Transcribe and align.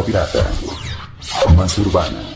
Pirata. 0.00 0.50
Más 1.54 1.76
urbana. 1.78 2.31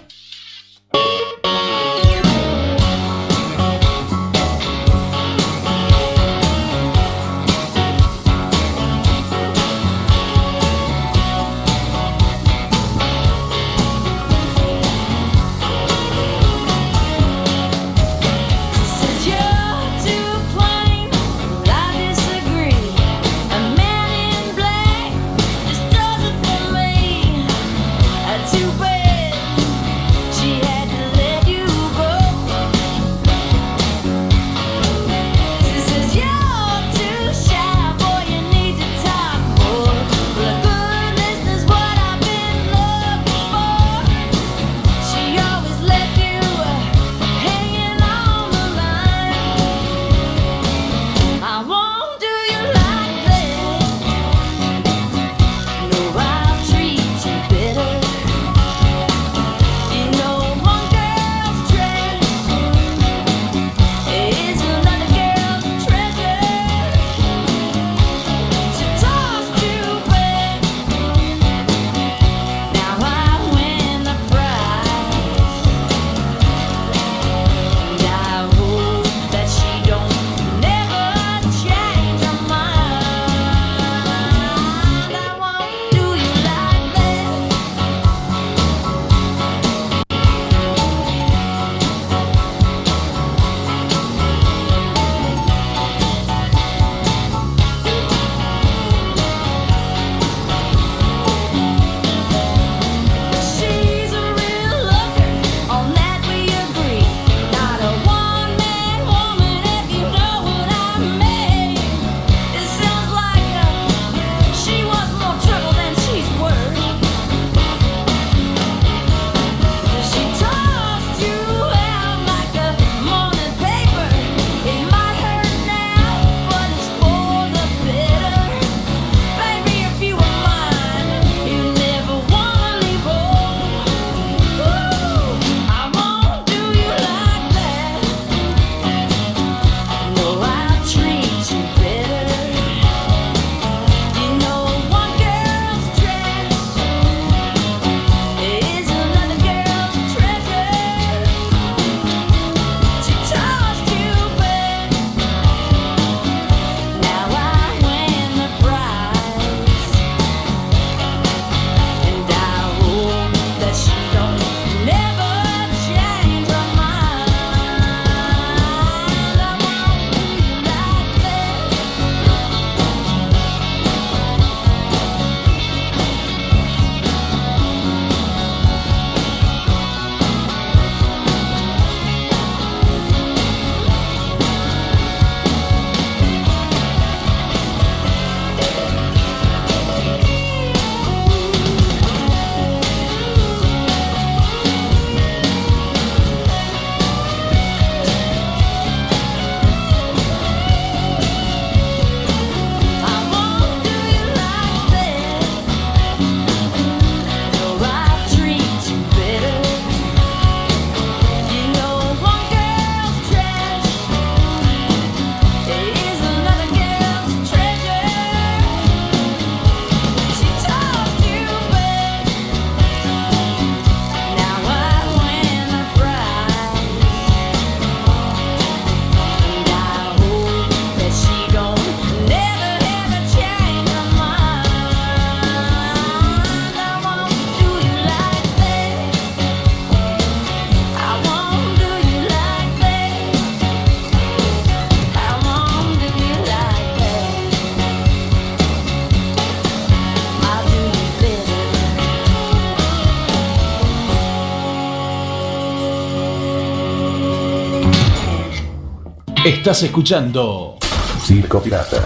Estás 259.47 259.81
escuchando 259.85 260.77
Circo 261.25 261.63
Pirata. 261.63 262.05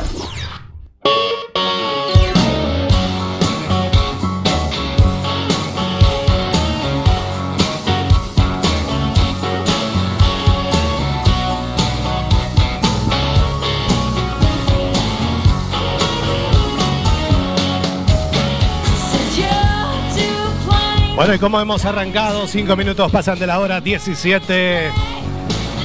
Bueno, 21.16 21.34
y 21.34 21.38
como 21.38 21.58
hemos 21.58 21.86
arrancado, 21.86 22.46
cinco 22.46 22.76
minutos 22.76 23.10
pasan 23.10 23.38
de 23.38 23.46
la 23.46 23.60
hora 23.60 23.80
17. 23.80 25.09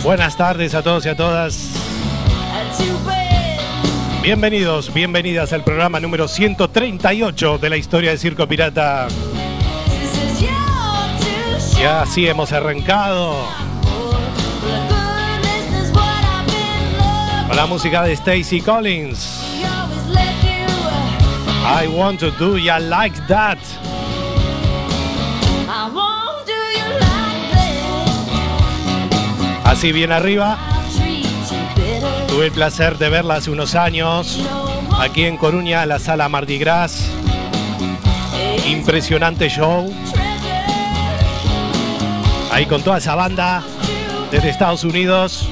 Buenas 0.06 0.38
tardes 0.38 0.75
a 0.75 0.84
todos 0.84 1.04
y 1.07 1.10
a 1.10 1.16
todas. 1.16 1.72
Bienvenidos, 4.22 4.94
bienvenidas 4.94 5.52
al 5.52 5.63
programa 5.63 6.00
número 6.00 6.28
138 6.28 7.57
de 7.57 7.69
la 7.72 7.75
historia 7.75 8.12
de 8.12 8.19
Circo 8.19 8.48
Pirata. 8.48 9.07
Y 11.80 11.84
así 11.84 12.28
hemos 12.28 12.52
arrancado 12.52 13.48
con 17.48 17.56
la 17.56 17.66
música 17.66 18.04
de 18.04 18.13
Stacy 18.13 18.62
Collins. 18.62 19.42
I 21.66 21.88
want 21.88 22.19
to 22.19 22.30
do 22.30 22.60
ya 22.60 22.78
like 22.78 23.19
that. 23.28 23.57
Así 29.65 29.91
bien 29.91 30.12
arriba. 30.12 30.57
Tuve 32.29 32.45
el 32.45 32.51
placer 32.51 32.97
de 32.97 33.09
verla 33.09 33.35
hace 33.35 33.50
unos 33.50 33.75
años 33.75 34.39
aquí 35.00 35.25
en 35.25 35.38
Coruña, 35.38 35.85
la 35.85 36.00
sala 36.00 36.29
Mardi 36.29 36.57
Gras. 36.57 37.09
Impresionante 38.67 39.50
show. 39.50 39.91
Ahí 42.51 42.67
con 42.67 42.83
toda 42.83 43.00
esa 43.00 43.15
banda 43.15 43.63
desde 44.31 44.50
Estados 44.50 44.83
Unidos. 44.83 45.50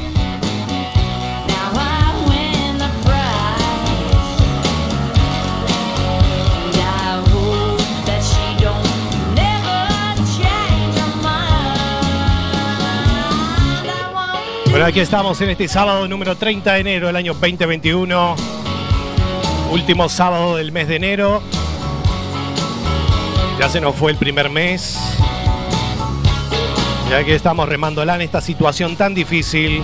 Bueno, 14.74 14.88
aquí 14.88 15.02
estamos 15.02 15.40
en 15.40 15.52
este 15.52 15.68
sábado 15.68 16.08
número 16.08 16.36
30 16.36 16.74
de 16.74 16.80
enero 16.80 17.06
del 17.06 17.16
año 17.16 17.36
2021. 17.36 18.36
Último 19.70 20.10
sábado 20.10 20.56
del 20.56 20.72
mes 20.72 20.88
de 20.88 20.96
enero. 20.96 21.44
Ya 23.60 23.70
se 23.70 23.80
nos 23.80 23.96
fue 23.96 24.10
el 24.10 24.18
primer 24.18 24.50
mes. 24.50 24.98
Ya 27.08 27.24
que 27.24 27.36
estamos 27.36 27.70
remándola 27.70 28.16
en 28.16 28.22
esta 28.22 28.42
situación 28.42 28.96
tan 28.96 29.14
difícil. 29.14 29.84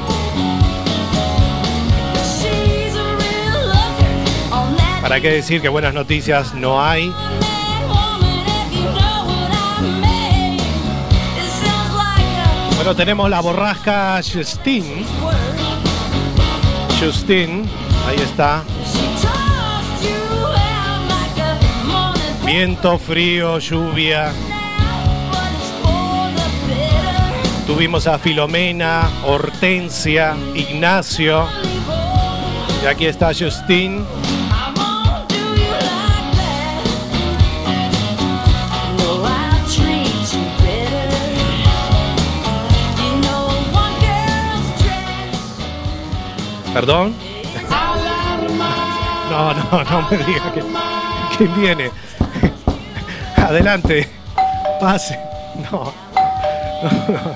¿Para 5.03 5.21
qué 5.21 5.29
decir 5.29 5.61
que 5.61 5.69
buenas 5.69 5.93
noticias 5.93 6.55
no 6.55 6.83
hay? 6.83 7.13
Bueno, 12.79 12.95
tenemos 12.95 13.29
la 13.29 13.41
borrasca 13.41 14.21
Justine. 14.23 15.03
word. 15.21 15.35
Justine, 16.97 17.65
ahí 18.07 18.15
está. 18.21 18.63
Viento, 22.45 22.97
frío, 22.97 23.59
lluvia. 23.59 24.31
Tuvimos 27.67 28.07
a 28.07 28.17
Filomena, 28.17 29.09
Hortensia, 29.25 30.37
Ignacio. 30.55 31.47
Y 32.81 32.85
aquí 32.85 33.07
está 33.07 33.33
Justine. 33.33 34.05
¿Perdón? 46.79 47.13
No, 49.29 49.53
no, 49.53 49.83
no 49.83 50.09
me 50.09 50.17
diga 50.19 50.53
que. 50.53 50.63
¿Quién 51.37 51.59
viene? 51.59 51.91
Adelante. 53.35 54.07
Pase. 54.79 55.19
No. 55.69 55.93
no, 56.83 56.91
no. 57.09 57.35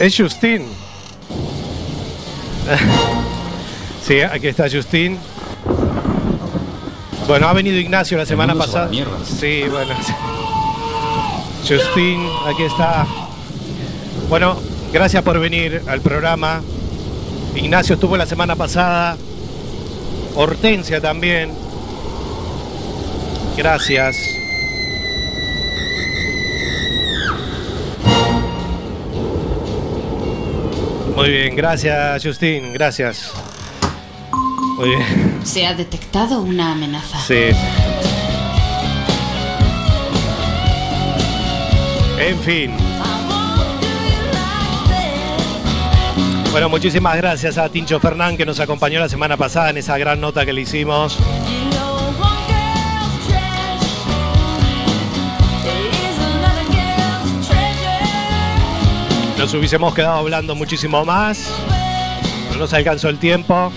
Es 0.00 0.16
Justine. 0.16 0.66
Sí, 4.02 4.22
aquí 4.22 4.48
está 4.48 4.68
Justine. 4.68 5.16
Bueno, 7.28 7.46
ha 7.46 7.52
venido 7.52 7.78
Ignacio 7.78 8.18
la 8.18 8.26
semana 8.26 8.56
pasada. 8.56 8.90
Sí, 9.24 9.66
bueno. 9.70 9.94
sí. 10.02 10.12
Justine, 11.72 12.28
aquí 12.44 12.64
está. 12.64 13.06
Bueno, 14.28 14.56
gracias 14.92 15.22
por 15.22 15.38
venir 15.38 15.80
al 15.86 16.00
programa. 16.00 16.60
Ignacio 17.54 17.94
estuvo 17.94 18.16
la 18.16 18.26
semana 18.26 18.56
pasada. 18.56 19.16
Hortensia 20.34 21.00
también. 21.00 21.52
Gracias. 23.56 24.16
Muy 31.16 31.30
bien, 31.30 31.54
gracias 31.54 32.22
Justin, 32.24 32.72
gracias. 32.72 33.30
Muy 34.76 34.88
bien, 34.88 35.40
Se 35.44 35.66
ha 35.66 35.74
detectado 35.74 36.40
una 36.40 36.72
amenaza. 36.72 37.18
sí. 37.20 37.50
En 42.18 42.38
fin, 42.40 42.70
bueno, 46.54 46.68
muchísimas 46.68 47.16
gracias 47.16 47.58
a 47.58 47.68
Tincho 47.68 47.98
Fernán 47.98 48.36
que 48.36 48.46
nos 48.46 48.60
acompañó 48.60 49.00
la 49.00 49.08
semana 49.08 49.36
pasada 49.36 49.70
en 49.70 49.78
esa 49.78 49.98
gran 49.98 50.20
nota 50.20 50.46
que 50.46 50.52
le 50.52 50.60
hicimos. 50.60 51.18
Nos 59.36 59.52
hubiésemos 59.52 59.92
quedado 59.94 60.14
hablando 60.14 60.54
muchísimo 60.54 61.04
más, 61.04 61.50
no 62.52 62.58
nos 62.58 62.72
alcanzó 62.72 63.08
el 63.08 63.18
tiempo. 63.18 63.72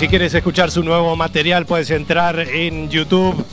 Si 0.00 0.08
quieres 0.08 0.32
escuchar 0.32 0.70
su 0.70 0.82
nuevo 0.82 1.14
material, 1.14 1.66
puedes 1.66 1.90
entrar 1.90 2.40
en 2.40 2.88
YouTube, 2.88 3.44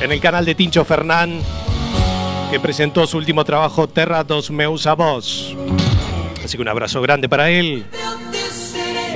en 0.00 0.12
el 0.12 0.20
canal 0.20 0.44
de 0.44 0.54
Tincho 0.54 0.84
Fernán, 0.84 1.40
que 2.52 2.60
presentó 2.60 3.04
su 3.04 3.16
último 3.16 3.44
trabajo, 3.44 3.88
Terra 3.88 4.22
dos 4.22 4.52
Meusa 4.52 4.94
Voz. 4.94 5.56
Así 6.44 6.56
que 6.56 6.62
un 6.62 6.68
abrazo 6.68 7.02
grande 7.02 7.28
para 7.28 7.50
él 7.50 7.84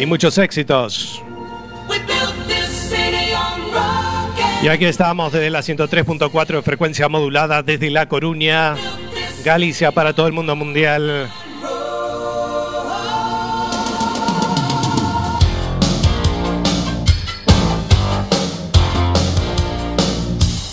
y 0.01 0.07
muchos 0.07 0.39
éxitos. 0.39 1.23
Y 4.61 4.67
aquí 4.67 4.87
estamos 4.87 5.33
desde 5.33 5.51
la 5.51 5.61
103.4 5.61 6.47
de 6.47 6.63
frecuencia 6.63 7.09
modulada, 7.09 7.63
desde 7.63 7.91
La 7.91 8.09
Coruña, 8.09 8.75
Galicia 9.45 9.93
para 9.93 10.15
todo 10.15 10.27
el 10.27 10.33
mundo 10.33 10.57
mundial. 10.57 11.31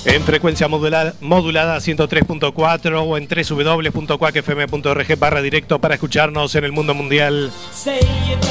En 0.05 0.21
frecuencia 0.23 0.67
modulada, 0.67 1.13
103.4 1.21 3.03
o 3.07 3.17
en 3.17 3.27
www.cuacfm.org 3.27 5.19
barra 5.19 5.41
directo 5.41 5.79
para 5.79 5.95
escucharnos 5.95 6.53
en 6.55 6.65
el 6.65 6.73
mundo 6.73 6.93
mundial. 6.93 7.51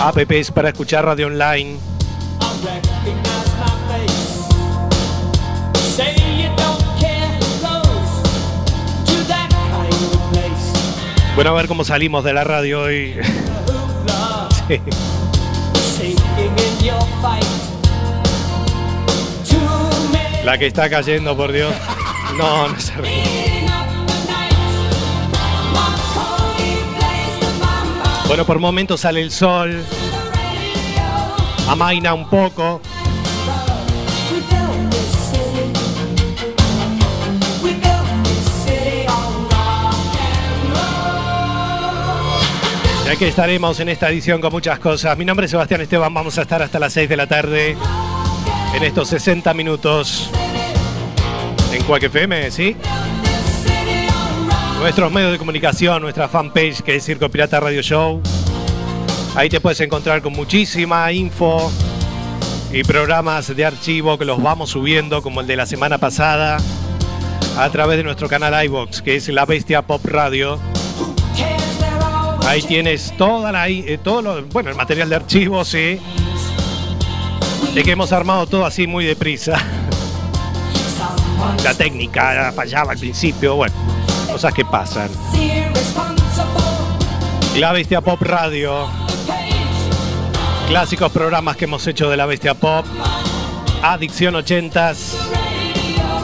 Apps 0.00 0.50
para 0.50 0.70
escuchar 0.70 1.04
radio 1.04 1.26
online. 1.26 1.76
Bueno, 11.34 11.50
a 11.50 11.54
ver 11.54 11.66
cómo 11.66 11.84
salimos 11.84 12.24
de 12.24 12.32
la 12.32 12.44
radio 12.44 12.82
hoy. 12.82 13.14
sí. 15.98 16.14
La 20.44 20.58
que 20.58 20.66
está 20.66 20.90
cayendo, 20.90 21.36
por 21.36 21.52
Dios. 21.52 21.72
No, 22.36 22.66
no 22.68 22.80
se 22.80 22.92
ríe. 22.94 23.22
Bueno, 28.26 28.44
por 28.46 28.58
momentos 28.58 29.00
sale 29.00 29.20
el 29.20 29.30
sol, 29.30 29.84
amaina 31.68 32.14
un 32.14 32.28
poco. 32.30 32.80
We 34.32 34.40
built 34.40 34.90
this 34.90 35.12
city. 35.30 35.70
We 37.62 37.74
built 37.74 38.24
this 38.24 38.48
city 38.64 39.06
on 39.06 39.44
rock 39.50 40.16
and 40.16 40.72
roll. 40.72 42.40
Y 43.06 43.10
aquí 43.10 43.26
estaremos 43.26 43.78
en 43.80 43.90
esta 43.90 44.08
edición 44.08 44.40
con 44.40 44.50
muchas 44.50 44.78
cosas. 44.78 45.18
Mi 45.18 45.26
nombre 45.26 45.44
es 45.44 45.50
Sebastián 45.50 45.82
Esteban, 45.82 46.14
vamos 46.14 46.38
a 46.38 46.42
estar 46.42 46.62
hasta 46.62 46.78
las 46.78 46.94
6 46.94 47.10
de 47.10 47.16
la 47.18 47.26
tarde 47.26 47.76
en 48.74 48.82
estos 48.84 49.08
60 49.08 49.52
minutos 49.54 50.30
en 51.72 51.82
Cuac 51.84 52.02
FM, 52.04 52.50
¿sí? 52.50 52.76
Nuestros 54.80 55.12
medios 55.12 55.32
de 55.32 55.38
comunicación, 55.38 56.02
nuestra 56.02 56.28
fanpage 56.28 56.82
que 56.82 56.96
es 56.96 57.04
Circo 57.04 57.28
Pirata 57.28 57.60
Radio 57.60 57.82
Show. 57.82 58.20
Ahí 59.34 59.48
te 59.48 59.60
puedes 59.60 59.80
encontrar 59.80 60.22
con 60.22 60.32
muchísima 60.32 61.12
info 61.12 61.70
y 62.72 62.82
programas 62.82 63.54
de 63.54 63.64
archivo 63.64 64.18
que 64.18 64.24
los 64.24 64.42
vamos 64.42 64.70
subiendo, 64.70 65.22
como 65.22 65.40
el 65.42 65.46
de 65.46 65.56
la 65.56 65.66
semana 65.66 65.98
pasada, 65.98 66.58
a 67.58 67.70
través 67.70 67.98
de 67.98 68.04
nuestro 68.04 68.28
canal 68.28 68.64
iBox, 68.64 69.02
que 69.02 69.16
es 69.16 69.28
La 69.28 69.44
Bestia 69.44 69.82
Pop 69.82 70.04
Radio. 70.04 70.58
Ahí 72.46 72.62
tienes 72.62 73.14
toda 73.16 73.52
la, 73.52 73.68
eh, 73.68 73.98
todo 74.02 74.42
bueno, 74.46 74.70
el 74.70 74.76
material 74.76 75.08
de 75.10 75.16
archivo, 75.16 75.64
sí. 75.64 75.98
De 77.74 77.82
que 77.82 77.92
hemos 77.92 78.12
armado 78.12 78.46
todo 78.46 78.66
así 78.66 78.86
muy 78.86 79.04
deprisa. 79.04 79.58
La 81.64 81.74
técnica 81.74 82.52
fallaba 82.54 82.92
al 82.92 82.98
principio, 82.98 83.56
bueno, 83.56 83.74
cosas 84.30 84.52
que 84.52 84.64
pasan. 84.64 85.08
La 87.56 87.72
Bestia 87.72 88.00
Pop 88.00 88.20
Radio, 88.22 88.88
clásicos 90.68 91.10
programas 91.12 91.56
que 91.56 91.64
hemos 91.64 91.86
hecho 91.86 92.10
de 92.10 92.16
La 92.16 92.26
Bestia 92.26 92.54
Pop, 92.54 92.84
Adicción 93.82 94.34
80s, 94.34 95.14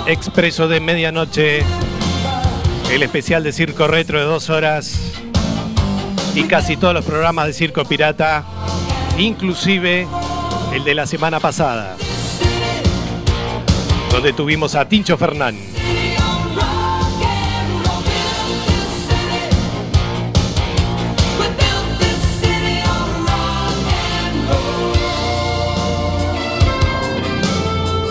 Expreso 0.07 0.69
de 0.69 0.81
Medianoche, 0.81 1.63
el 2.91 3.03
especial 3.03 3.43
de 3.43 3.53
Circo 3.53 3.87
Retro 3.87 4.19
de 4.19 4.25
dos 4.25 4.51
horas. 4.51 4.99
Y 6.35 6.45
casi 6.45 6.77
todos 6.77 6.95
los 6.95 7.05
programas 7.05 7.47
de 7.47 7.53
Circo 7.53 7.85
Pirata, 7.85 8.45
inclusive 9.19 10.07
el 10.73 10.85
de 10.85 10.95
la 10.95 11.07
semana 11.07 11.41
pasada, 11.41 11.97
donde 14.11 14.33
tuvimos 14.33 14.75
a 14.75 14.89
Tincho 14.89 15.17
Fernán. 15.17 15.57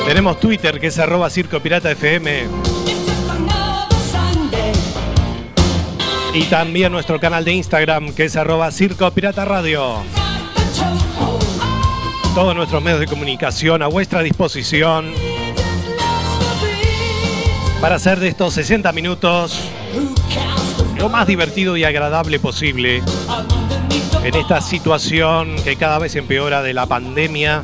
Tenemos 0.06 0.40
Twitter 0.40 0.80
que 0.80 0.88
es 0.88 1.00
arroba 1.00 1.30
Circo 1.30 1.60
Pirata 1.60 1.92
FM 1.92 2.48
y 6.34 6.44
también 6.44 6.92
nuestro 6.92 7.20
canal 7.20 7.44
de 7.44 7.52
Instagram 7.54 8.14
que 8.14 8.26
es 8.26 8.36
arroba 8.36 8.72
Circo 8.72 9.12
Pirata 9.12 9.44
Radio. 9.44 10.04
Todos 12.38 12.56
nuestros 12.56 12.84
medios 12.84 13.00
de 13.00 13.08
comunicación 13.08 13.82
a 13.82 13.88
vuestra 13.88 14.22
disposición 14.22 15.12
para 17.82 17.96
hacer 17.96 18.20
de 18.20 18.28
estos 18.28 18.54
60 18.54 18.92
minutos 18.92 19.60
lo 21.00 21.10
más 21.10 21.26
divertido 21.26 21.76
y 21.78 21.84
agradable 21.84 22.40
posible 22.40 23.02
en 24.24 24.36
esta 24.36 24.62
situación 24.62 25.56
que 25.64 25.78
cada 25.78 25.98
vez 25.98 26.16
empeora 26.16 26.62
de 26.62 26.76
la 26.76 26.86
pandemia. 26.86 27.64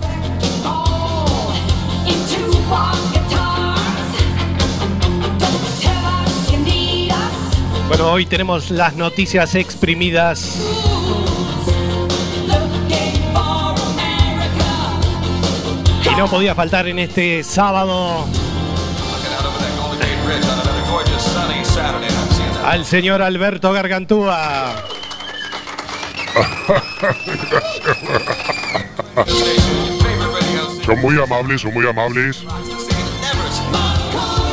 Bueno, 7.90 8.12
hoy 8.12 8.26
tenemos 8.26 8.72
las 8.72 8.96
noticias 8.96 9.54
exprimidas. 9.54 10.93
No 16.24 16.30
podía 16.30 16.56
faltar 16.56 16.88
en 16.88 17.00
este 17.00 17.44
sábado 17.44 18.26
al 22.64 22.86
señor 22.86 23.22
Alberto 23.22 23.74
Gargantúa. 23.74 24.74
Son 30.86 31.02
muy 31.02 31.22
amables, 31.22 31.60
son 31.60 31.74
muy 31.74 31.86
amables. 31.86 32.46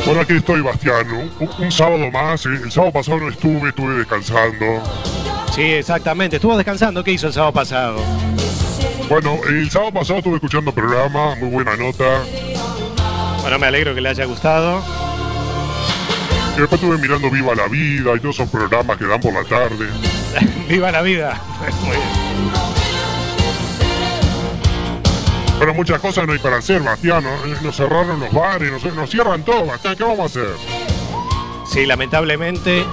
Bueno, 0.05 0.19
aquí 0.21 0.33
estoy, 0.33 0.59
Bastián. 0.59 1.07
Un, 1.39 1.49
un 1.57 1.71
sábado 1.71 2.11
más. 2.11 2.45
¿eh? 2.47 2.59
El 2.65 2.71
sábado 2.71 2.91
pasado 2.91 3.21
no 3.21 3.29
estuve, 3.29 3.69
estuve 3.69 3.95
descansando. 3.95 4.83
Sí, 5.55 5.61
exactamente. 5.61 6.35
Estuvo 6.35 6.57
descansando. 6.57 7.01
¿Qué 7.01 7.13
hizo 7.13 7.27
el 7.27 7.33
sábado 7.33 7.53
pasado? 7.53 7.95
Bueno, 9.11 9.41
el 9.45 9.69
sábado 9.69 9.91
pasado 9.91 10.19
estuve 10.19 10.35
escuchando 10.35 10.71
programa, 10.71 11.35
muy 11.35 11.49
buena 11.49 11.75
nota. 11.75 12.23
Bueno, 13.41 13.59
me 13.59 13.67
alegro 13.67 13.93
que 13.93 13.99
le 13.99 14.07
haya 14.07 14.23
gustado. 14.23 14.81
Y 16.55 16.61
después 16.61 16.81
estuve 16.81 16.97
mirando 16.97 17.29
Viva 17.29 17.53
la 17.53 17.67
Vida 17.67 18.15
y 18.15 18.19
todos 18.21 18.35
esos 18.35 18.49
programas 18.49 18.97
que 18.97 19.05
dan 19.05 19.19
por 19.19 19.33
la 19.33 19.43
tarde. 19.43 19.89
Viva 20.69 20.93
la 20.93 21.01
vida. 21.01 21.41
Muy 21.81 21.97
bien. 21.97 22.07
Pero 25.59 25.73
muchas 25.73 25.99
cosas 25.99 26.25
no 26.25 26.31
hay 26.31 26.39
para 26.39 26.59
hacer, 26.59 26.81
Bastián. 26.81 27.21
¿no? 27.21 27.61
Nos 27.63 27.75
cerraron 27.75 28.17
los 28.17 28.31
bares, 28.31 28.71
nos, 28.71 28.95
nos 28.95 29.09
cierran 29.09 29.43
todo, 29.43 29.65
Bastián. 29.65 29.97
¿Qué 29.97 30.03
vamos 30.05 30.19
a 30.19 30.25
hacer? 30.39 30.55
Sí, 31.69 31.85
lamentablemente. 31.85 32.85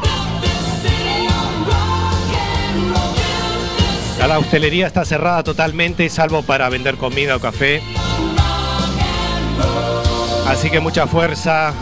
La 4.27 4.39
hostelería 4.39 4.87
está 4.87 5.07
cerrada 5.07 5.43
totalmente, 5.43 6.09
salvo 6.11 6.43
para 6.43 6.69
vender 6.69 6.97
comida 6.97 7.37
o 7.37 7.41
café. 7.41 7.83
Así 10.47 10.69
que 10.71 10.81
mucha 10.81 11.07
fuerza. 11.07 11.73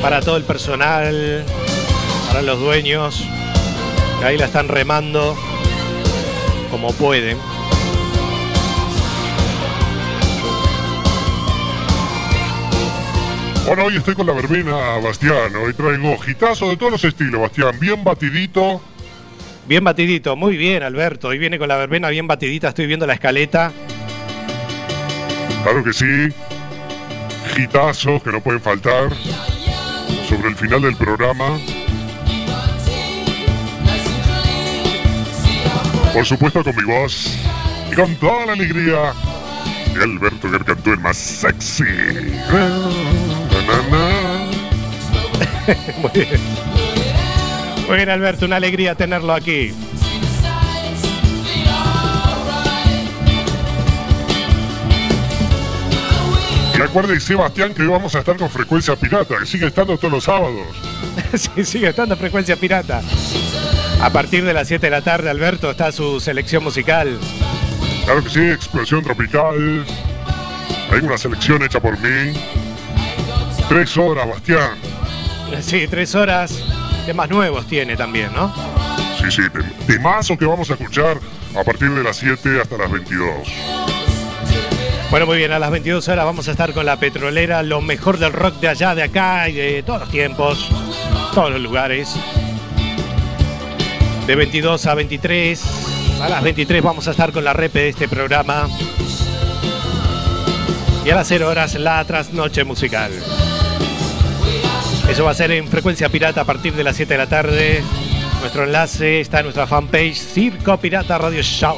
Para 0.00 0.20
todo 0.20 0.36
el 0.36 0.44
personal, 0.44 1.44
para 2.28 2.42
los 2.42 2.60
dueños, 2.60 3.24
que 4.20 4.24
ahí 4.24 4.38
la 4.38 4.44
están 4.46 4.68
remando 4.68 5.36
como 6.70 6.92
pueden. 6.92 7.36
Bueno, 13.66 13.84
hoy 13.84 13.96
estoy 13.96 14.14
con 14.14 14.26
la 14.26 14.34
verbena, 14.34 14.98
Bastián. 15.02 15.56
Hoy 15.56 15.72
traigo 15.72 16.18
gitazo 16.18 16.68
de 16.68 16.76
todos 16.76 16.92
los 16.92 17.04
estilos, 17.04 17.40
Bastián. 17.40 17.78
Bien 17.80 18.04
batidito. 18.04 18.82
Bien 19.66 19.82
batidito, 19.82 20.36
muy 20.36 20.58
bien 20.58 20.82
Alberto. 20.82 21.28
Hoy 21.28 21.38
viene 21.38 21.58
con 21.58 21.68
la 21.68 21.76
verbena 21.76 22.10
bien 22.10 22.26
batidita, 22.26 22.68
estoy 22.68 22.86
viendo 22.86 23.06
la 23.06 23.14
escaleta. 23.14 23.72
Claro 25.62 25.82
que 25.82 25.94
sí. 25.94 26.28
Gitazos 27.56 28.22
que 28.22 28.30
no 28.30 28.42
pueden 28.42 28.60
faltar. 28.60 29.10
Sobre 30.28 30.48
el 30.48 30.56
final 30.56 30.82
del 30.82 30.96
programa. 30.96 31.58
Por 36.12 36.26
supuesto 36.26 36.62
con 36.62 36.76
mi 36.76 36.84
voz. 36.84 37.38
Y 37.90 37.94
con 37.94 38.14
toda 38.16 38.44
la 38.44 38.52
alegría. 38.52 39.14
De 39.94 40.02
Alberto 40.02 40.90
el 40.92 40.98
más 40.98 41.16
sexy. 41.16 41.84
Muy 45.98 46.10
bien. 46.12 46.40
Muy 47.86 47.96
bien 47.96 48.08
Alberto, 48.08 48.46
una 48.46 48.56
alegría 48.56 48.94
tenerlo 48.94 49.32
aquí. 49.32 49.72
Y 56.76 56.82
acuérdense, 56.82 57.26
Sebastián, 57.28 57.72
que 57.72 57.82
hoy 57.82 57.88
vamos 57.88 58.14
a 58.16 58.18
estar 58.18 58.36
con 58.36 58.50
frecuencia 58.50 58.96
pirata, 58.96 59.36
que 59.38 59.46
sigue 59.46 59.66
estando 59.66 59.96
todos 59.96 60.12
los 60.12 60.24
sábados. 60.24 60.66
sí, 61.34 61.64
sigue 61.64 61.88
estando 61.88 62.16
frecuencia 62.16 62.56
pirata. 62.56 63.00
A 64.00 64.10
partir 64.10 64.44
de 64.44 64.52
las 64.52 64.66
7 64.68 64.86
de 64.86 64.90
la 64.90 65.02
tarde, 65.02 65.30
Alberto, 65.30 65.70
está 65.70 65.92
su 65.92 66.18
selección 66.20 66.64
musical. 66.64 67.18
Claro 68.04 68.24
que 68.24 68.30
sí, 68.30 68.40
explosión 68.40 69.04
tropical. 69.04 69.84
Hay 70.90 71.00
una 71.00 71.16
selección 71.16 71.62
hecha 71.62 71.80
por 71.80 71.98
mí. 72.00 72.34
Tres 73.68 73.96
horas, 73.96 74.28
Bastián. 74.28 74.70
Sí, 75.60 75.86
tres 75.88 76.14
horas. 76.14 76.62
Temas 77.06 77.28
nuevos 77.28 77.66
tiene 77.66 77.96
también, 77.96 78.32
¿no? 78.34 78.52
Sí, 79.18 79.30
sí, 79.30 79.42
tem- 79.42 79.72
temazo 79.86 80.36
que 80.36 80.44
vamos 80.46 80.70
a 80.70 80.74
escuchar 80.74 81.18
a 81.58 81.62
partir 81.64 81.90
de 81.90 82.02
las 82.02 82.16
7 82.16 82.60
hasta 82.60 82.76
las 82.76 82.90
22. 82.90 83.30
Bueno, 85.10 85.26
muy 85.26 85.36
bien, 85.38 85.52
a 85.52 85.58
las 85.58 85.70
22 85.70 86.08
horas 86.08 86.24
vamos 86.24 86.48
a 86.48 86.50
estar 86.50 86.72
con 86.72 86.86
la 86.86 86.96
petrolera, 86.98 87.62
lo 87.62 87.80
mejor 87.80 88.18
del 88.18 88.32
rock 88.32 88.58
de 88.60 88.68
allá, 88.68 88.94
de 88.94 89.02
acá 89.04 89.48
y 89.48 89.52
de 89.52 89.82
todos 89.82 90.00
los 90.00 90.10
tiempos, 90.10 90.68
todos 91.34 91.50
los 91.52 91.60
lugares. 91.60 92.14
De 94.26 94.34
22 94.34 94.86
a 94.86 94.94
23, 94.94 95.62
a 96.22 96.28
las 96.28 96.42
23 96.42 96.82
vamos 96.82 97.06
a 97.06 97.10
estar 97.12 97.30
con 97.32 97.44
la 97.44 97.52
repe 97.52 97.80
de 97.80 97.88
este 97.90 98.08
programa. 98.08 98.66
Y 101.04 101.10
a 101.10 101.14
las 101.14 101.28
0 101.28 101.48
horas 101.48 101.74
la 101.74 102.02
trasnoche 102.06 102.64
musical. 102.64 103.12
Eso 105.08 105.24
va 105.24 105.30
a 105.30 105.34
ser 105.34 105.52
en 105.52 105.68
frecuencia 105.68 106.08
pirata 106.08 106.40
a 106.40 106.44
partir 106.44 106.74
de 106.74 106.82
las 106.82 106.96
7 106.96 107.14
de 107.14 107.18
la 107.18 107.28
tarde. 107.28 107.82
Nuestro 108.40 108.64
enlace 108.64 109.20
está 109.20 109.38
en 109.38 109.44
nuestra 109.44 109.66
fanpage 109.66 110.16
Circo 110.16 110.76
Pirata 110.78 111.18
Radio 111.18 111.42
Show. 111.42 111.76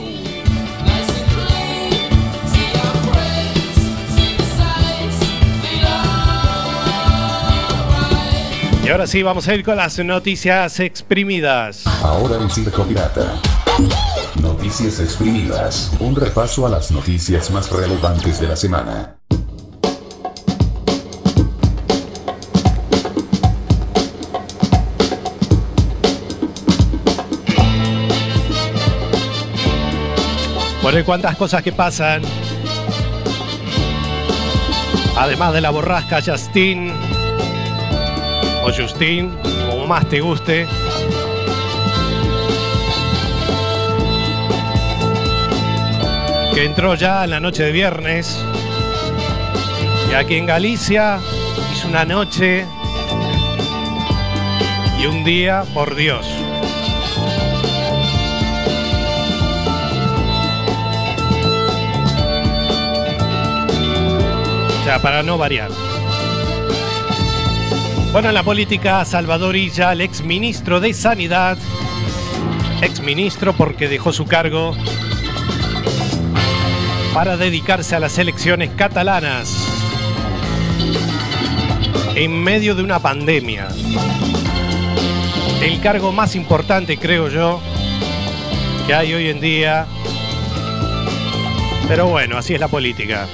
Y 8.86 8.88
ahora 8.88 9.08
sí, 9.08 9.20
vamos 9.24 9.48
a 9.48 9.54
ir 9.54 9.64
con 9.64 9.76
las 9.76 9.98
noticias 9.98 10.78
exprimidas. 10.78 11.84
Ahora 12.04 12.36
en 12.36 12.48
Circo 12.48 12.84
Pirata. 12.84 13.34
Noticias 14.40 15.00
exprimidas. 15.00 15.90
Un 15.98 16.14
repaso 16.14 16.66
a 16.66 16.70
las 16.70 16.92
noticias 16.92 17.50
más 17.50 17.70
relevantes 17.72 18.40
de 18.40 18.46
la 18.46 18.54
semana. 18.54 19.16
Bueno, 30.86 31.00
y 31.00 31.02
cuántas 31.02 31.34
cosas 31.34 31.64
que 31.64 31.72
pasan. 31.72 32.22
Además 35.16 35.52
de 35.52 35.60
la 35.60 35.70
borrasca 35.70 36.20
Justin, 36.24 36.92
o 38.62 38.70
Justin, 38.72 39.36
como 39.68 39.88
más 39.88 40.08
te 40.08 40.20
guste. 40.20 40.64
Que 46.54 46.64
entró 46.64 46.94
ya 46.94 47.24
en 47.24 47.30
la 47.30 47.40
noche 47.40 47.64
de 47.64 47.72
viernes. 47.72 48.40
Y 50.08 50.14
aquí 50.14 50.36
en 50.36 50.46
Galicia 50.46 51.18
hizo 51.72 51.88
una 51.88 52.04
noche 52.04 52.64
y 55.00 55.06
un 55.06 55.24
día, 55.24 55.64
por 55.74 55.96
Dios. 55.96 56.45
Para 65.02 65.22
no 65.24 65.36
variar. 65.36 65.70
Bueno, 68.12 68.28
en 68.28 68.34
la 68.34 68.44
política, 68.44 69.04
Salvador 69.04 69.56
Illa, 69.56 69.92
el 69.92 70.00
ex 70.00 70.22
ministro 70.22 70.78
de 70.78 70.94
Sanidad, 70.94 71.58
ex 72.80 73.00
ministro 73.00 73.52
porque 73.52 73.88
dejó 73.88 74.12
su 74.12 74.26
cargo 74.26 74.76
para 77.12 77.36
dedicarse 77.36 77.96
a 77.96 78.00
las 78.00 78.16
elecciones 78.18 78.70
catalanas 78.76 79.54
en 82.14 82.42
medio 82.42 82.76
de 82.76 82.82
una 82.84 83.00
pandemia. 83.00 83.68
El 85.62 85.80
cargo 85.80 86.12
más 86.12 86.36
importante, 86.36 86.96
creo 86.96 87.28
yo, 87.28 87.60
que 88.86 88.94
hay 88.94 89.12
hoy 89.14 89.30
en 89.30 89.40
día. 89.40 89.86
Pero 91.88 92.06
bueno, 92.06 92.38
así 92.38 92.54
es 92.54 92.60
la 92.60 92.68
política. 92.68 93.26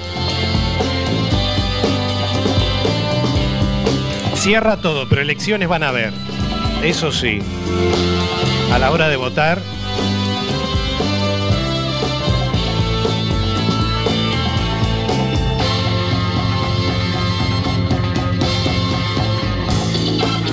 Cierra 4.42 4.76
todo, 4.78 5.08
pero 5.08 5.22
elecciones 5.22 5.68
van 5.68 5.84
a 5.84 5.90
haber. 5.90 6.12
Eso 6.82 7.12
sí. 7.12 7.38
A 8.72 8.78
la 8.80 8.90
hora 8.90 9.08
de 9.08 9.14
votar. 9.14 9.62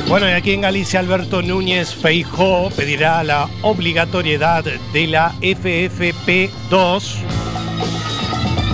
Bueno, 0.07 0.29
y 0.29 0.33
aquí 0.33 0.51
en 0.51 0.61
Galicia 0.61 0.99
Alberto 0.99 1.41
Núñez 1.41 1.95
Feijó 1.95 2.69
pedirá 2.69 3.23
la 3.23 3.49
obligatoriedad 3.63 4.65
de 4.93 5.07
la 5.07 5.33
FFP2, 5.41 7.15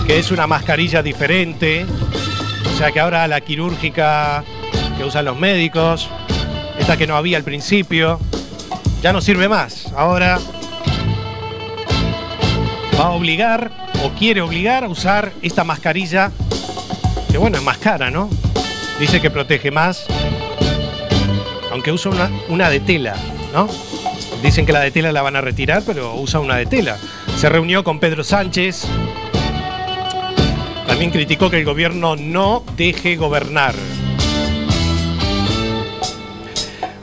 que 0.06 0.18
es 0.18 0.30
una 0.30 0.46
mascarilla 0.46 1.02
diferente. 1.02 1.86
O 2.66 2.76
sea 2.76 2.92
que 2.92 3.00
ahora 3.00 3.26
la 3.26 3.40
quirúrgica 3.40 4.44
que 4.96 5.04
usan 5.04 5.24
los 5.24 5.38
médicos, 5.38 6.08
esta 6.78 6.96
que 6.96 7.06
no 7.06 7.16
había 7.16 7.36
al 7.36 7.44
principio, 7.44 8.18
ya 9.02 9.12
no 9.12 9.20
sirve 9.20 9.48
más. 9.48 9.92
Ahora 9.96 10.38
va 12.98 13.06
a 13.06 13.10
obligar 13.10 13.70
o 14.02 14.10
quiere 14.10 14.40
obligar 14.40 14.84
a 14.84 14.88
usar 14.88 15.32
esta 15.42 15.64
mascarilla, 15.64 16.30
que 17.30 17.38
bueno, 17.38 17.58
es 17.58 17.62
más 17.62 17.78
cara, 17.78 18.10
¿no? 18.10 18.30
Dice 18.98 19.20
que 19.20 19.30
protege 19.30 19.70
más, 19.70 20.06
aunque 21.70 21.92
usa 21.92 22.10
una, 22.10 22.30
una 22.48 22.70
de 22.70 22.80
tela, 22.80 23.14
¿no? 23.52 23.68
Dicen 24.42 24.64
que 24.64 24.72
la 24.72 24.80
de 24.80 24.90
tela 24.90 25.12
la 25.12 25.22
van 25.22 25.36
a 25.36 25.40
retirar, 25.40 25.82
pero 25.84 26.14
usa 26.14 26.40
una 26.40 26.56
de 26.56 26.66
tela. 26.66 26.96
Se 27.36 27.48
reunió 27.48 27.84
con 27.84 27.98
Pedro 27.98 28.24
Sánchez. 28.24 28.86
También 30.86 31.10
criticó 31.10 31.50
que 31.50 31.58
el 31.58 31.64
gobierno 31.64 32.16
no 32.16 32.64
deje 32.76 33.16
gobernar. 33.16 33.74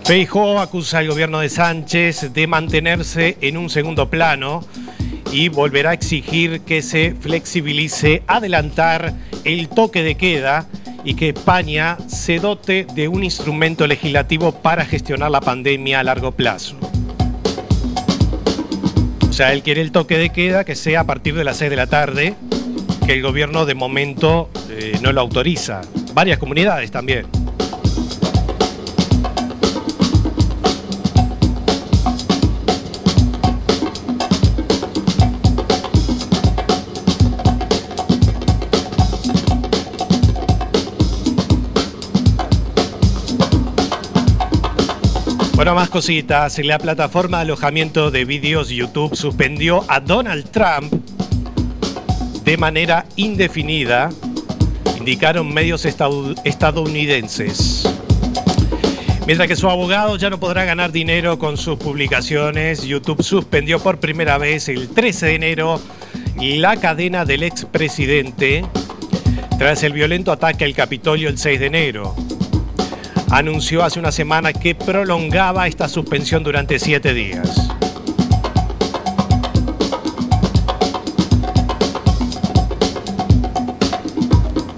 Feijóo 0.05 0.59
acusa 0.59 0.97
al 0.97 1.07
gobierno 1.07 1.39
de 1.39 1.47
Sánchez 1.47 2.33
de 2.33 2.45
mantenerse 2.45 3.37
en 3.39 3.55
un 3.55 3.69
segundo 3.69 4.09
plano 4.09 4.61
y 5.31 5.47
volverá 5.47 5.91
a 5.91 5.93
exigir 5.93 6.61
que 6.61 6.81
se 6.81 7.15
flexibilice, 7.15 8.21
adelantar 8.27 9.13
el 9.45 9.69
toque 9.69 10.03
de 10.03 10.15
queda 10.15 10.67
y 11.05 11.13
que 11.13 11.29
España 11.29 11.97
se 12.07 12.39
dote 12.39 12.85
de 12.93 13.07
un 13.07 13.23
instrumento 13.23 13.87
legislativo 13.87 14.51
para 14.51 14.85
gestionar 14.85 15.31
la 15.31 15.39
pandemia 15.39 16.01
a 16.01 16.03
largo 16.03 16.33
plazo. 16.33 16.75
O 19.29 19.33
sea, 19.33 19.53
él 19.53 19.63
quiere 19.63 19.79
el 19.79 19.93
toque 19.93 20.17
de 20.17 20.31
queda 20.31 20.65
que 20.65 20.75
sea 20.75 20.99
a 20.99 21.03
partir 21.05 21.33
de 21.33 21.45
las 21.45 21.57
6 21.57 21.69
de 21.69 21.77
la 21.77 21.87
tarde, 21.87 22.35
que 23.05 23.13
el 23.13 23.21
gobierno 23.21 23.65
de 23.65 23.73
momento 23.73 24.49
eh, 24.69 24.97
no 25.01 25.13
lo 25.13 25.21
autoriza. 25.21 25.79
Varias 26.13 26.39
comunidades 26.39 26.91
también. 26.91 27.42
Bueno, 45.63 45.75
más 45.75 45.89
cositas. 45.89 46.59
La 46.59 46.77
plataforma 46.77 47.37
de 47.37 47.43
alojamiento 47.43 48.11
de 48.11 48.25
vídeos 48.25 48.67
YouTube 48.67 49.15
suspendió 49.15 49.85
a 49.87 50.01
Donald 50.01 50.51
Trump 50.51 50.91
de 52.43 52.57
manera 52.57 53.05
indefinida, 53.15 54.09
indicaron 54.97 55.53
medios 55.53 55.85
estadounidenses. 55.85 57.89
Mientras 59.25 59.47
que 59.47 59.55
su 59.55 59.69
abogado 59.69 60.17
ya 60.17 60.29
no 60.29 60.37
podrá 60.37 60.65
ganar 60.65 60.91
dinero 60.91 61.39
con 61.39 61.55
sus 61.55 61.77
publicaciones, 61.77 62.83
YouTube 62.83 63.23
suspendió 63.23 63.79
por 63.79 64.01
primera 64.01 64.37
vez 64.37 64.67
el 64.67 64.89
13 64.89 65.27
de 65.27 65.35
enero 65.35 65.79
la 66.41 66.75
cadena 66.75 67.23
del 67.23 67.43
expresidente 67.43 68.65
tras 69.57 69.81
el 69.83 69.93
violento 69.93 70.33
ataque 70.33 70.65
al 70.65 70.73
Capitolio 70.73 71.29
el 71.29 71.37
6 71.37 71.61
de 71.61 71.65
enero 71.67 72.13
anunció 73.33 73.83
hace 73.83 73.99
una 73.99 74.11
semana 74.11 74.53
que 74.53 74.75
prolongaba 74.75 75.67
esta 75.67 75.89
suspensión 75.89 76.43
durante 76.43 76.77
siete 76.77 77.13
días. 77.15 77.67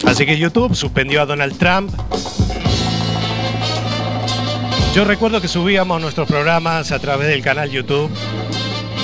Así 0.06 0.26
que 0.26 0.38
YouTube 0.38 0.74
suspendió 0.74 1.22
a 1.22 1.26
Donald 1.26 1.58
Trump. 1.58 1.92
Yo 4.94 5.04
recuerdo 5.04 5.42
que 5.42 5.50
subíamos 5.50 6.00
nuestros 6.00 6.26
programas 6.26 6.94
a 6.94 7.00
través 7.00 7.28
del 7.28 7.42
canal 7.42 7.70
YouTube 7.70 8.10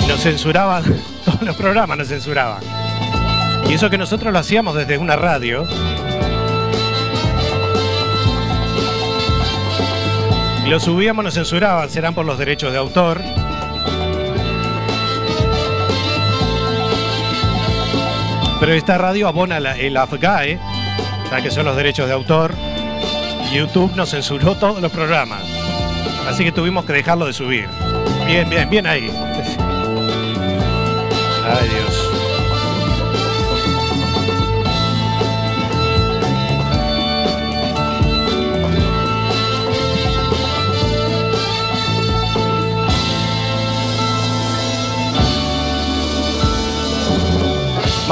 y 0.02 0.06
nos 0.06 0.20
censuraban, 0.20 0.84
todos 1.26 1.42
los 1.42 1.56
programas 1.56 1.98
nos 1.98 2.08
censuraban. 2.08 2.62
Y 3.68 3.74
eso 3.74 3.90
que 3.90 3.98
nosotros 3.98 4.32
lo 4.32 4.38
hacíamos 4.38 4.74
desde 4.74 4.96
una 4.96 5.16
radio. 5.16 5.66
Lo 10.70 10.80
subíamos, 10.80 11.24
nos 11.24 11.34
censuraban, 11.34 11.90
serán 11.90 12.14
por 12.14 12.24
los 12.24 12.38
derechos 12.38 12.72
de 12.72 12.78
autor. 12.78 13.20
Pero 18.60 18.72
esta 18.72 18.96
radio 18.96 19.26
abona 19.26 19.56
el 19.58 19.96
AFGAE, 19.96 20.60
sea 21.28 21.42
que 21.42 21.50
son 21.50 21.64
los 21.64 21.76
derechos 21.76 22.06
de 22.06 22.12
autor. 22.12 22.54
YouTube 23.52 23.94
nos 23.96 24.10
censuró 24.10 24.54
todos 24.54 24.80
los 24.80 24.92
programas. 24.92 25.42
Así 26.28 26.44
que 26.44 26.52
tuvimos 26.52 26.84
que 26.84 26.92
dejarlo 26.92 27.26
de 27.26 27.32
subir. 27.32 27.68
Bien, 28.26 28.48
bien, 28.48 28.70
bien 28.70 28.86
ahí. 28.86 29.10
Ay 31.44 32.11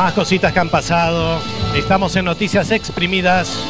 Más 0.01 0.15
cositas 0.15 0.55
que 0.55 0.59
han 0.59 0.71
pasado. 0.71 1.43
Estamos 1.77 2.17
en 2.17 2.25
Noticias 2.25 2.71
Exprimidas. 2.71 3.63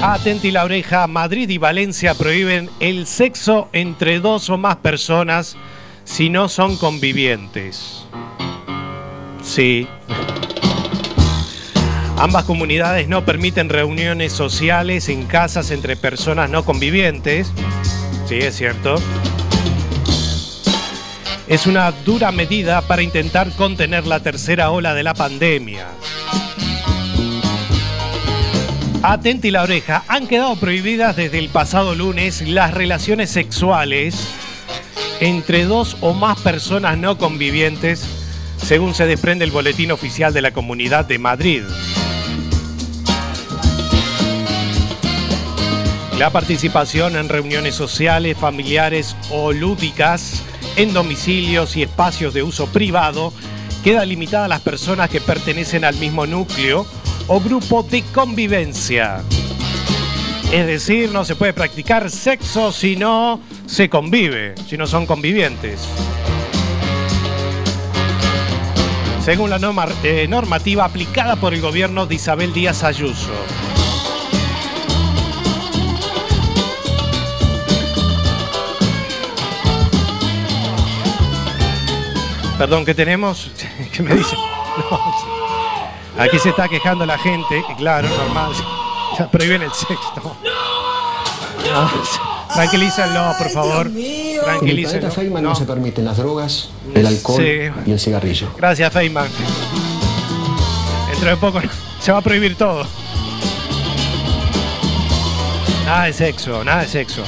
Atenti 0.00 0.50
la 0.50 0.64
oreja, 0.64 1.06
Madrid 1.06 1.50
y 1.50 1.58
Valencia 1.58 2.14
prohíben 2.14 2.70
el 2.80 3.06
sexo 3.06 3.68
entre 3.74 4.20
dos 4.20 4.48
o 4.48 4.56
más 4.56 4.76
personas 4.76 5.58
si 6.04 6.30
no 6.30 6.48
son 6.48 6.78
convivientes. 6.78 8.06
Sí. 9.42 9.86
Ambas 12.16 12.44
comunidades 12.44 13.06
no 13.06 13.22
permiten 13.26 13.68
reuniones 13.68 14.32
sociales 14.32 15.10
en 15.10 15.26
casas 15.26 15.72
entre 15.72 15.98
personas 15.98 16.48
no 16.48 16.64
convivientes. 16.64 17.52
Sí, 18.26 18.36
es 18.36 18.56
cierto. 18.56 18.96
Es 21.48 21.68
una 21.68 21.92
dura 21.92 22.32
medida 22.32 22.80
para 22.82 23.02
intentar 23.02 23.52
contener 23.52 24.04
la 24.04 24.18
tercera 24.18 24.70
ola 24.70 24.94
de 24.94 25.04
la 25.04 25.14
pandemia. 25.14 25.86
Atenti 29.02 29.52
la 29.52 29.62
oreja, 29.62 30.02
han 30.08 30.26
quedado 30.26 30.56
prohibidas 30.56 31.14
desde 31.14 31.38
el 31.38 31.48
pasado 31.48 31.94
lunes 31.94 32.42
las 32.42 32.74
relaciones 32.74 33.30
sexuales 33.30 34.28
entre 35.20 35.66
dos 35.66 35.96
o 36.00 36.14
más 36.14 36.40
personas 36.40 36.98
no 36.98 37.16
convivientes, 37.16 38.04
según 38.56 38.94
se 38.94 39.06
desprende 39.06 39.44
el 39.44 39.52
boletín 39.52 39.92
oficial 39.92 40.32
de 40.32 40.42
la 40.42 40.50
Comunidad 40.50 41.04
de 41.04 41.18
Madrid. 41.20 41.62
La 46.18 46.30
participación 46.30 47.14
en 47.14 47.28
reuniones 47.28 47.76
sociales, 47.76 48.36
familiares 48.36 49.14
o 49.30 49.52
lúdicas 49.52 50.42
en 50.76 50.92
domicilios 50.92 51.76
y 51.76 51.82
espacios 51.82 52.34
de 52.34 52.42
uso 52.42 52.66
privado 52.66 53.32
queda 53.82 54.04
limitada 54.04 54.44
a 54.44 54.48
las 54.48 54.60
personas 54.60 55.10
que 55.10 55.20
pertenecen 55.20 55.84
al 55.84 55.96
mismo 55.96 56.26
núcleo 56.26 56.86
o 57.26 57.40
grupo 57.40 57.82
de 57.82 58.02
convivencia. 58.02 59.22
Es 60.52 60.66
decir, 60.66 61.10
no 61.10 61.24
se 61.24 61.34
puede 61.34 61.52
practicar 61.52 62.10
sexo 62.10 62.70
si 62.70 62.96
no 62.96 63.40
se 63.66 63.88
convive, 63.88 64.54
si 64.68 64.76
no 64.76 64.86
son 64.86 65.06
convivientes. 65.06 65.80
Según 69.24 69.50
la 69.50 69.58
eh, 70.04 70.26
normativa 70.28 70.84
aplicada 70.84 71.34
por 71.36 71.52
el 71.52 71.60
gobierno 71.60 72.06
de 72.06 72.14
Isabel 72.14 72.52
Díaz 72.52 72.84
Ayuso. 72.84 73.32
Perdón, 82.58 82.84
¿qué 82.84 82.94
tenemos? 82.94 83.50
¿Qué 83.92 84.02
me 84.02 84.14
dice? 84.14 84.34
No, 84.34 84.96
sí. 84.96 85.26
Aquí 86.18 86.38
se 86.38 86.48
está 86.50 86.68
quejando 86.68 87.04
la 87.04 87.18
gente, 87.18 87.62
claro, 87.76 88.08
normal. 88.08 88.52
Ya 89.18 89.30
prohíben 89.30 89.62
el 89.62 89.72
sexo. 89.72 90.36
No, 91.72 91.90
Tranquilícenlo, 92.54 93.32
por 93.38 93.50
favor. 93.50 93.86
En 93.88 93.96
el 93.96 94.02
planeta 94.02 94.44
Tranquilícenlo. 94.44 95.10
Feynman 95.10 95.42
no. 95.42 95.48
No. 95.50 95.54
se 95.54 95.64
permiten 95.64 96.04
las 96.06 96.16
drogas, 96.16 96.70
el 96.94 97.06
alcohol 97.06 97.42
Sí. 97.42 97.80
y 97.86 97.92
el 97.92 98.00
cigarrillo. 98.00 98.48
Gracias, 98.56 98.90
Feynman. 98.92 99.28
Dentro 101.10 101.28
de 101.30 101.36
poco 101.36 101.60
se 102.00 102.12
va 102.12 102.18
a 102.18 102.22
prohibir 102.22 102.56
todo. 102.56 102.86
Nada 105.84 106.04
de 106.04 106.12
sexo, 106.14 106.64
nada 106.64 106.82
de 106.82 106.88
sexo. 106.88 107.22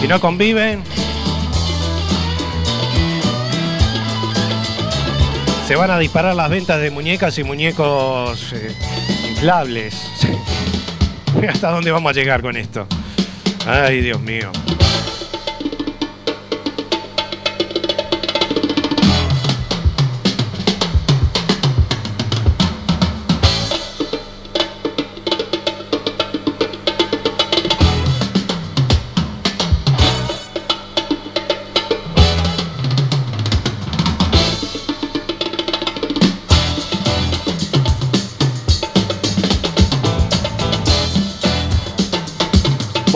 Si 0.00 0.08
no 0.08 0.20
conviven, 0.20 0.82
se 5.70 5.76
van 5.76 5.92
a 5.92 6.00
disparar 6.00 6.34
las 6.34 6.50
ventas 6.50 6.80
de 6.80 6.90
muñecas 6.90 7.38
y 7.38 7.44
muñecos 7.44 8.52
eh, 8.54 8.74
inflables. 9.28 9.94
¿Hasta 11.48 11.70
dónde 11.70 11.92
vamos 11.92 12.10
a 12.10 12.12
llegar 12.12 12.42
con 12.42 12.56
esto? 12.56 12.88
Ay, 13.68 14.00
Dios 14.00 14.20
mío. 14.20 14.50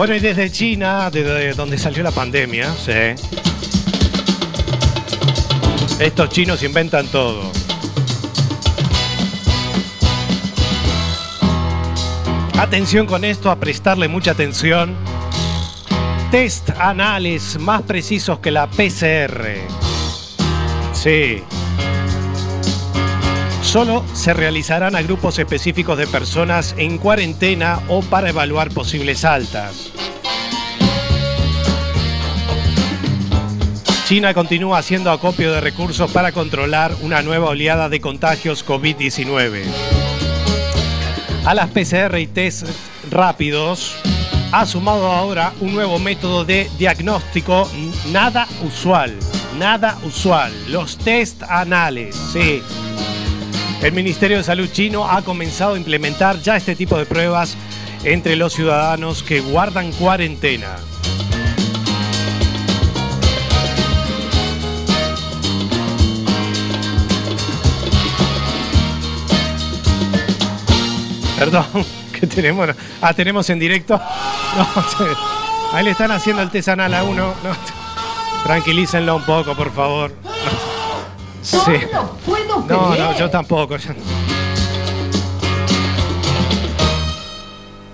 Bueno, 0.07 0.17
y 0.17 0.21
desde 0.21 0.53
China, 0.53 1.09
desde 1.11 1.55
donde 1.55 1.79
salió 1.79 2.03
la 2.03 2.11
pandemia, 2.11 2.71
sí. 2.75 2.93
Estos 5.99 6.29
chinos 6.29 6.63
inventan 6.63 7.07
todo. 7.07 7.51
Atención 12.59 13.07
con 13.07 13.25
esto, 13.25 13.51
a 13.51 13.57
prestarle 13.57 14.09
mucha 14.09 14.33
atención. 14.33 14.95
Test 16.31 16.69
anales 16.79 17.59
más 17.59 17.81
precisos 17.81 18.41
que 18.41 18.51
la 18.51 18.67
PCR. 18.67 19.57
Sí. 20.93 21.43
Solo 23.63 24.05
se 24.13 24.35
realizarán 24.35 24.97
a 24.97 25.01
grupos 25.03 25.39
específicos 25.39 25.97
de 25.97 26.07
personas 26.07 26.75
en 26.77 26.99
cuarentena 26.99 27.81
o 27.89 28.03
para 28.03 28.29
evaluar 28.29 28.69
posibles 28.69 29.25
altas. 29.25 29.94
China 34.05 34.35
continúa 34.35 34.79
haciendo 34.79 35.11
acopio 35.11 35.51
de 35.51 35.63
recursos 35.63 36.11
para 36.11 36.31
controlar 36.31 36.95
una 37.01 37.23
nueva 37.23 37.49
oleada 37.49 37.89
de 37.89 38.03
contagios 38.03 38.65
COVID-19. 38.67 39.63
A 41.47 41.55
las 41.55 41.71
PCR 41.71 42.19
y 42.19 42.27
test 42.27 42.69
rápidos 43.11 43.97
ha 44.53 44.67
sumado 44.67 45.11
ahora 45.11 45.55
un 45.61 45.73
nuevo 45.73 45.99
método 45.99 46.45
de 46.45 46.71
diagnóstico 46.77 47.67
nada 48.13 48.47
usual, 48.63 49.19
nada 49.59 49.97
usual, 50.05 50.53
los 50.69 50.99
test 50.99 51.43
anales, 51.43 52.15
sí. 52.15 52.63
El 53.81 53.93
Ministerio 53.93 54.37
de 54.37 54.45
Salud 54.45 54.69
chino 54.71 55.09
ha 55.11 55.23
comenzado 55.23 55.77
a 55.77 55.79
implementar 55.79 56.39
ya 56.43 56.59
este 56.59 56.77
tipo 56.77 56.99
de 56.99 57.07
pruebas 57.07 57.57
entre 58.05 58.37
los 58.37 58.53
ciudadanos 58.53 59.23
que 59.23 59.41
guardan 59.41 59.93
cuarentena. 59.93 60.77
Perdón, 71.39 71.67
¿qué 72.21 72.27
tenemos? 72.27 72.69
Ah, 73.01 73.13
tenemos 73.15 73.49
en 73.51 73.59
directo. 73.59 74.01
No, 74.57 74.69
ahí 75.79 75.83
le 75.85 75.91
están 75.91 76.13
haciendo 76.13 76.41
el 76.41 76.49
test 76.51 76.69
anal 76.69 76.95
a 76.95 77.03
uno. 77.03 77.35
No, 77.43 77.51
tranquilícenlo 78.45 79.17
un 79.17 79.25
poco, 79.25 79.57
por 79.57 79.73
favor. 79.75 80.15
Sí. 81.43 81.59
No 81.93 82.13
puedo 82.25 82.61
No, 82.69 82.91
creer. 82.93 83.01
no, 83.05 83.19
yo 83.19 83.29
tampoco. 83.31 83.77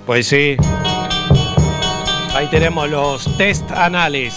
Pues 0.04 0.26
sí. 0.26 0.56
Ahí 2.34 2.46
tenemos 2.50 2.90
los 2.90 3.36
test 3.38 3.70
anales. 3.70 4.34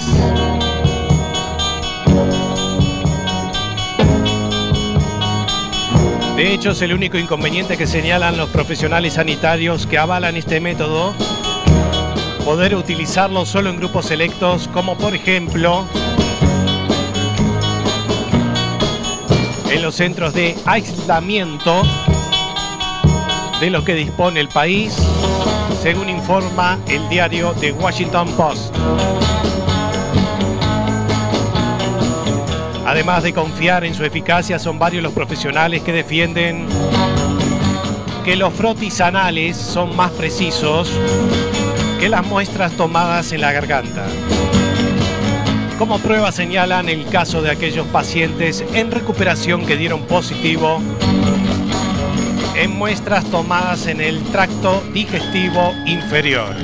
De 6.44 6.54
hecho, 6.54 6.72
es 6.72 6.82
el 6.82 6.94
único 6.94 7.18
inconveniente 7.18 7.78
que 7.78 7.88
señalan 7.88 8.36
los 8.36 8.50
profesionales 8.50 9.14
sanitarios 9.14 9.88
que 9.88 9.98
avalan 9.98 10.36
este 10.36 10.60
método 10.60 11.14
poder 12.44 12.76
utilizarlo 12.76 13.46
solo 13.46 13.70
en 13.70 13.78
grupos 13.78 14.08
selectos, 14.08 14.68
como 14.74 14.98
por 14.98 15.16
ejemplo 15.16 15.86
en 19.72 19.82
los 19.82 19.96
centros 19.96 20.34
de 20.34 20.58
aislamiento 20.66 21.82
de 23.62 23.70
lo 23.70 23.86
que 23.86 23.96
dispone 23.96 24.42
el 24.42 24.50
país, 24.50 24.98
según 25.82 26.10
informa 26.10 26.78
el 26.90 27.08
diario 27.08 27.56
The 27.62 27.72
Washington 27.72 28.28
Post. 28.36 28.76
Además 32.86 33.24
de 33.24 33.34
confiar 33.34 33.86
en 33.86 33.94
su 33.94 34.04
eficacia, 34.04 34.60
son 34.60 34.78
varios 34.78 35.04
los 35.04 35.14
profesionales 35.14 35.82
que 35.82 35.94
defienden 35.94 36.68
que 38.26 38.36
los 38.36 38.54
frotis 38.54 39.02
anales 39.02 39.58
son 39.58 39.96
más 39.96 40.12
precisos 40.12 40.92
que 42.00 42.10
las 42.10 42.26
muestras 42.26 42.74
tomadas 42.74 43.32
en 43.32 43.42
la 43.42 43.52
garganta. 43.52 44.06
Como 45.78 46.00
prueba 46.00 46.32
señalan 46.32 46.88
el 46.90 47.08
caso 47.08 47.42
de 47.42 47.52
aquellos 47.52 47.88
pacientes 47.88 48.64
en 48.74 48.92
recuperación 48.92 49.66
que 49.66 49.76
dieron 49.76 50.04
positivo 50.04 50.82
en 52.56 52.72
muestras 52.72 53.26
tomadas 53.26 53.88
en 53.88 54.00
el 54.00 54.24
tracto 54.24 54.84
digestivo 54.94 55.74
inferior. 55.86 56.56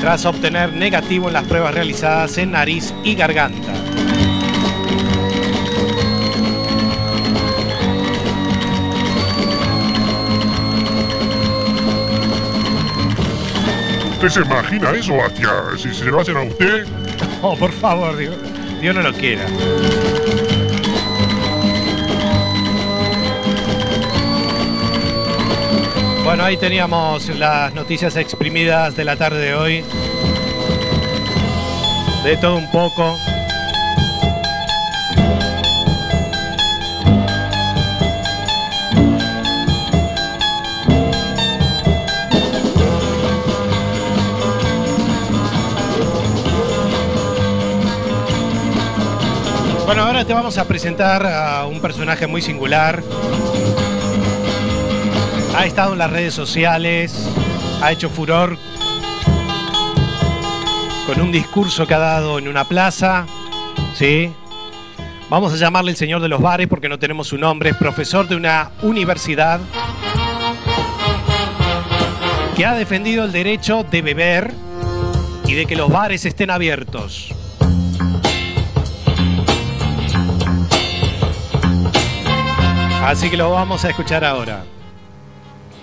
Tras 0.00 0.24
obtener 0.24 0.72
negativo 0.72 1.28
en 1.28 1.34
las 1.34 1.44
pruebas 1.44 1.74
realizadas 1.74 2.38
en 2.38 2.52
nariz 2.52 2.94
y 3.04 3.14
garganta. 3.14 3.72
¿Usted 14.12 14.28
se 14.28 14.40
imagina 14.42 14.90
eso, 14.90 15.16
Batia? 15.16 15.50
Si 15.78 15.94
se 15.94 16.04
lo 16.06 16.20
hacen 16.20 16.36
a 16.36 16.42
usted, 16.42 16.86
Oh, 17.42 17.56
por 17.56 17.72
favor, 17.72 18.16
Dios, 18.18 18.34
Dios 18.82 18.94
no 18.94 19.00
lo 19.02 19.12
quiera. 19.14 19.46
Bueno, 26.30 26.44
ahí 26.44 26.56
teníamos 26.56 27.28
las 27.36 27.74
noticias 27.74 28.14
exprimidas 28.14 28.94
de 28.94 29.04
la 29.04 29.16
tarde 29.16 29.46
de 29.46 29.54
hoy. 29.54 29.84
De 32.22 32.36
todo 32.36 32.54
un 32.54 32.70
poco. 32.70 33.18
Bueno, 49.84 50.02
ahora 50.04 50.24
te 50.24 50.32
vamos 50.32 50.58
a 50.58 50.64
presentar 50.68 51.26
a 51.26 51.66
un 51.66 51.80
personaje 51.80 52.28
muy 52.28 52.40
singular. 52.40 53.02
Ha 55.60 55.66
estado 55.66 55.92
en 55.92 55.98
las 55.98 56.10
redes 56.10 56.32
sociales, 56.32 57.28
ha 57.82 57.92
hecho 57.92 58.08
furor 58.08 58.56
con 61.06 61.20
un 61.20 61.30
discurso 61.30 61.86
que 61.86 61.92
ha 61.92 61.98
dado 61.98 62.38
en 62.38 62.48
una 62.48 62.64
plaza, 62.64 63.26
¿sí? 63.94 64.32
Vamos 65.28 65.52
a 65.52 65.56
llamarle 65.56 65.90
el 65.90 65.98
señor 65.98 66.22
de 66.22 66.28
los 66.28 66.40
bares 66.40 66.66
porque 66.66 66.88
no 66.88 66.98
tenemos 66.98 67.28
su 67.28 67.36
nombre, 67.36 67.70
es 67.70 67.76
profesor 67.76 68.26
de 68.26 68.36
una 68.36 68.70
universidad 68.80 69.60
que 72.56 72.64
ha 72.64 72.74
defendido 72.74 73.26
el 73.26 73.32
derecho 73.32 73.84
de 73.84 74.00
beber 74.00 74.54
y 75.44 75.52
de 75.52 75.66
que 75.66 75.76
los 75.76 75.90
bares 75.90 76.24
estén 76.24 76.48
abiertos. 76.48 77.34
Así 83.04 83.28
que 83.28 83.36
lo 83.36 83.50
vamos 83.50 83.84
a 83.84 83.90
escuchar 83.90 84.24
ahora. 84.24 84.64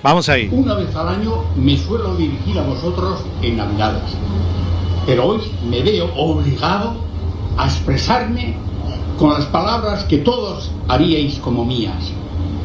Vamos 0.03 0.29
ahí. 0.29 0.49
Una 0.51 0.75
vez 0.75 0.95
al 0.95 1.07
año 1.09 1.43
me 1.55 1.77
suelo 1.77 2.15
dirigir 2.15 2.57
a 2.59 2.63
vosotros 2.63 3.21
en 3.41 3.57
Navidades, 3.57 4.03
pero 5.05 5.25
hoy 5.27 5.41
me 5.69 5.81
veo 5.81 6.13
obligado 6.15 6.95
a 7.57 7.65
expresarme 7.65 8.55
con 9.17 9.33
las 9.33 9.45
palabras 9.45 10.03
que 10.03 10.17
todos 10.19 10.71
haríais 10.87 11.39
como 11.39 11.65
mías. 11.65 12.11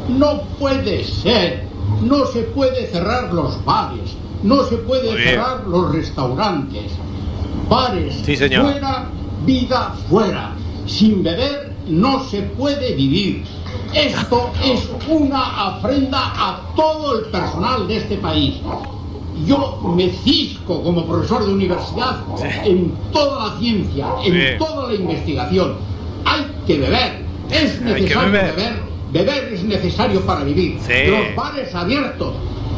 No 0.09 0.43
puede 0.59 1.05
ser, 1.05 1.65
no 2.03 2.27
se 2.27 2.43
puede 2.43 2.87
cerrar 2.89 3.33
los 3.33 3.65
bares, 3.65 4.13
no 4.43 4.65
se 4.65 4.77
puede 4.77 5.17
cerrar 5.17 5.65
los 5.67 5.93
restaurantes. 5.93 6.93
Bares 7.69 8.21
Sí, 8.27 8.37
señor. 8.37 8.65
fuera, 8.71 9.09
vida 9.47 9.95
fuera. 10.11 10.53
Sin 10.87 11.23
beber 11.23 11.73
no 11.89 12.23
se 12.25 12.43
puede 12.43 12.95
vivir. 12.95 13.45
Esto 13.95 14.51
es 14.65 14.89
una 15.09 15.69
afrenta 15.69 16.19
a 16.19 16.61
todo 16.75 17.19
el 17.19 17.27
personal 17.27 17.87
de 17.87 17.97
este 17.99 18.17
país. 18.17 18.57
Yo 19.47 19.81
me 19.97 20.11
cisco 20.11 20.83
como 20.83 21.07
profesor 21.07 21.45
de 21.47 21.53
universidad 21.53 22.21
en 22.65 22.93
toda 23.13 23.49
la 23.49 23.59
ciencia, 23.59 24.07
en 24.25 24.59
toda 24.59 24.89
la 24.89 24.95
investigación. 24.95 25.77
Hay 26.25 26.47
que 26.67 26.79
beber, 26.79 27.25
es 27.51 27.81
necesario 27.81 28.33
beber. 28.33 28.55
beber. 28.55 28.83
beber, 29.13 29.53
es 29.53 29.65
necesario 29.65 30.25
para 30.25 30.45
vivir. 30.45 30.79
Sí. 30.81 31.11
Los 31.11 31.35
bares 31.35 31.75
abiertos, 31.75 32.35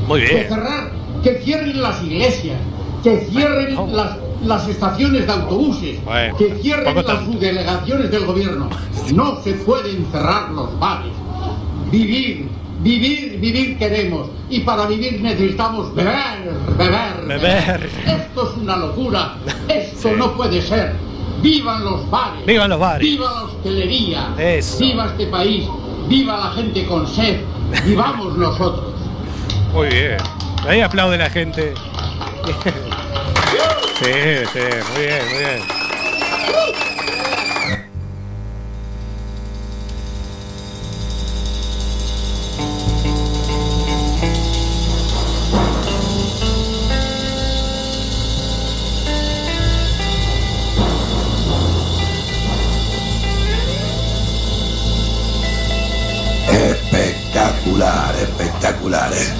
Muy 0.08 0.20
que 0.20 0.44
cerrar, 0.48 0.90
que 1.22 1.34
cierren 1.44 1.80
las 1.80 2.02
iglesias, 2.02 2.58
que 3.02 3.18
cierren 3.30 3.76
las, 3.94 4.16
las 4.46 4.68
estaciones 4.68 5.26
de 5.26 5.32
autobuses, 5.32 6.04
Bueno, 6.04 6.36
que 6.36 6.54
cierren 6.62 6.94
las 6.96 7.24
subdelegaciones 7.24 8.10
del 8.10 8.26
gobierno. 8.26 8.68
No 9.12 9.40
se 9.42 9.52
pueden 9.54 10.06
cerrar 10.10 10.50
los 10.50 10.78
bares. 10.78 11.12
Vivir, 11.90 12.48
vivir, 12.80 13.38
vivir 13.40 13.78
queremos. 13.78 14.28
Y 14.50 14.60
para 14.60 14.86
vivir 14.86 15.20
necesitamos 15.20 15.94
beber, 15.94 16.52
beber, 16.76 17.24
Beber. 17.26 17.90
Esto 18.06 18.50
es 18.52 18.56
una 18.62 18.76
locura. 18.76 19.34
Esto 19.68 20.08
Sí. 20.10 20.14
no 20.16 20.32
puede 20.36 20.60
ser. 20.62 20.94
Vivan 21.42 21.84
los 21.84 22.08
bares. 22.10 22.46
Vivan 22.46 22.70
los 22.70 22.78
bares. 22.80 23.00
Viva 23.08 23.30
la 23.30 23.42
hostelería. 23.44 24.28
Eso. 24.38 24.78
Viva 24.78 25.06
este 25.06 25.26
país. 25.26 25.64
Viva 26.08 26.36
la 26.38 26.50
gente 26.52 26.84
con 26.86 27.06
sed. 27.06 27.40
Vivamos 27.86 28.36
nosotros. 28.36 28.92
Muy 29.72 29.88
bien. 29.88 30.16
Ahí 30.68 30.80
aplaude 30.80 31.18
la 31.18 31.28
gente. 31.30 31.74
Sí, 33.98 34.06
sí, 34.52 34.58
muy 34.92 35.06
bien, 35.06 35.28
muy 35.28 35.38
bien. 35.38 35.62
Espectacular, 56.48 58.14
espectacular. 58.16 59.12
¿eh? 59.12 59.33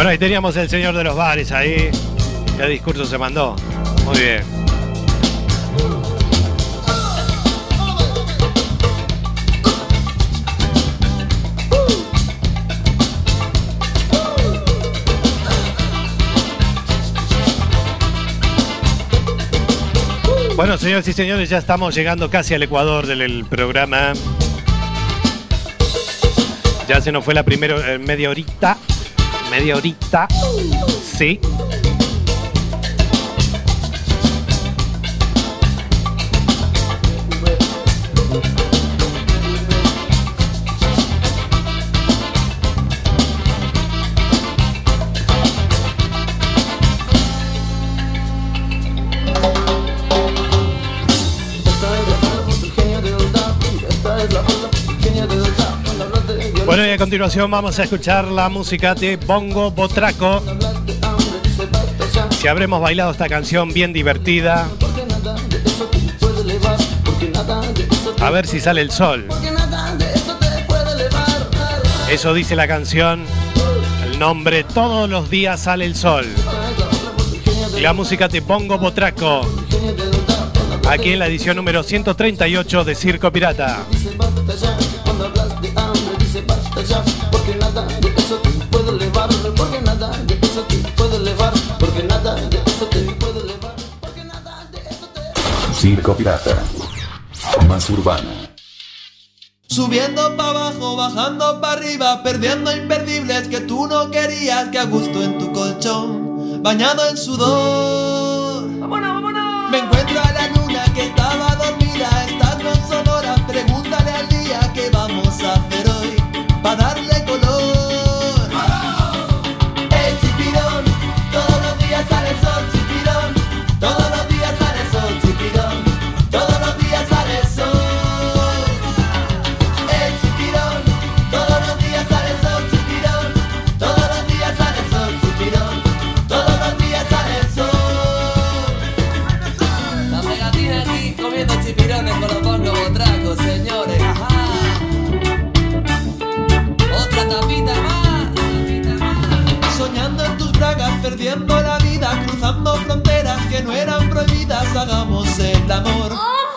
Bueno, 0.00 0.12
ahí 0.12 0.16
teníamos 0.16 0.56
el 0.56 0.66
señor 0.66 0.96
de 0.96 1.04
los 1.04 1.14
bares 1.14 1.52
ahí. 1.52 1.90
¿Qué 2.56 2.66
discurso 2.68 3.04
se 3.04 3.18
mandó? 3.18 3.54
Muy 4.06 4.18
bien. 4.18 4.42
Bueno, 20.56 20.78
señores 20.78 21.06
y 21.08 21.12
señores, 21.12 21.50
ya 21.50 21.58
estamos 21.58 21.94
llegando 21.94 22.30
casi 22.30 22.54
al 22.54 22.62
ecuador 22.62 23.06
del 23.06 23.20
el 23.20 23.44
programa. 23.44 24.14
Ya 26.88 27.02
se 27.02 27.12
nos 27.12 27.22
fue 27.22 27.34
la 27.34 27.42
primera 27.42 27.92
eh, 27.92 27.98
media 27.98 28.30
horita. 28.30 28.78
Media 29.50 29.76
horita. 29.76 30.28
Sí. 31.18 31.40
Bueno, 56.70 56.86
y 56.86 56.90
a 56.90 56.98
continuación 56.98 57.50
vamos 57.50 57.80
a 57.80 57.82
escuchar 57.82 58.26
la 58.26 58.48
música 58.48 58.94
de 58.94 59.16
Bongo 59.16 59.72
Botraco. 59.72 60.40
Si 62.30 62.46
habremos 62.46 62.80
bailado 62.80 63.10
esta 63.10 63.28
canción 63.28 63.72
bien 63.72 63.92
divertida. 63.92 64.68
A 68.20 68.30
ver 68.30 68.46
si 68.46 68.60
sale 68.60 68.82
el 68.82 68.92
sol. 68.92 69.26
Eso 72.08 72.34
dice 72.34 72.54
la 72.54 72.68
canción. 72.68 73.24
El 74.04 74.20
nombre 74.20 74.62
Todos 74.62 75.10
los 75.10 75.28
días 75.28 75.58
sale 75.58 75.84
el 75.84 75.96
sol. 75.96 76.24
Y 77.76 77.80
la 77.80 77.94
música 77.94 78.28
de 78.28 78.38
Bongo 78.38 78.78
Botraco. 78.78 79.40
Aquí 80.88 81.14
en 81.14 81.18
la 81.18 81.26
edición 81.26 81.56
número 81.56 81.82
138 81.82 82.84
de 82.84 82.94
Circo 82.94 83.32
Pirata. 83.32 83.86
Elevar 89.50 89.54
Porque 89.56 89.80
nada 89.80 90.10
de 90.26 90.34
eso 90.34 90.62
te 90.64 90.76
puede 90.96 91.16
elevar 91.16 91.52
Porque 91.78 92.02
nada 92.04 92.34
de 92.36 92.58
eso 92.66 92.86
te 92.86 93.00
puede 93.14 93.40
elevar 93.40 93.74
Circo 95.74 96.14
Pirata. 96.14 96.62
Más 97.66 97.88
urbana. 97.88 98.50
Subiendo 99.66 100.36
para 100.36 100.50
abajo, 100.50 100.96
bajando 100.96 101.60
para 101.60 101.74
arriba 101.74 102.22
Perdiendo 102.22 102.74
imperdibles 102.74 103.48
que 103.48 103.60
tú 103.60 103.86
no 103.86 104.10
querías 104.10 104.68
Que 104.68 104.78
a 104.78 104.84
gusto 104.84 105.22
en 105.22 105.38
tu 105.38 105.52
colchón 105.52 106.62
Bañado 106.62 107.08
en 107.08 107.16
sudor 107.16 108.64
Me 109.70 109.78
encuentro 109.78 110.20
a 110.20 110.32
la 110.32 110.39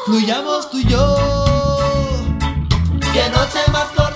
fluyamos 0.06 0.70
tú 0.70 0.80
y 0.80 0.86
yo. 0.86 1.16
Que 3.14 3.30
noche 3.30 3.60
más 3.72 3.86
corta, 3.96 4.13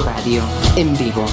Radio 0.00 0.42
en 0.76 0.96
vivo. 0.96 1.24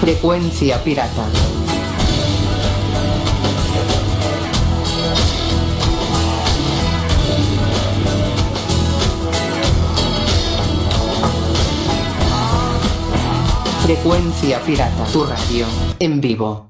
Frecuencia 0.00 0.82
pirata. 0.84 1.67
Frecuencia 13.88 14.60
pirata. 14.60 15.02
Tu 15.10 15.24
radio 15.24 15.66
en 15.98 16.20
vivo. 16.20 16.68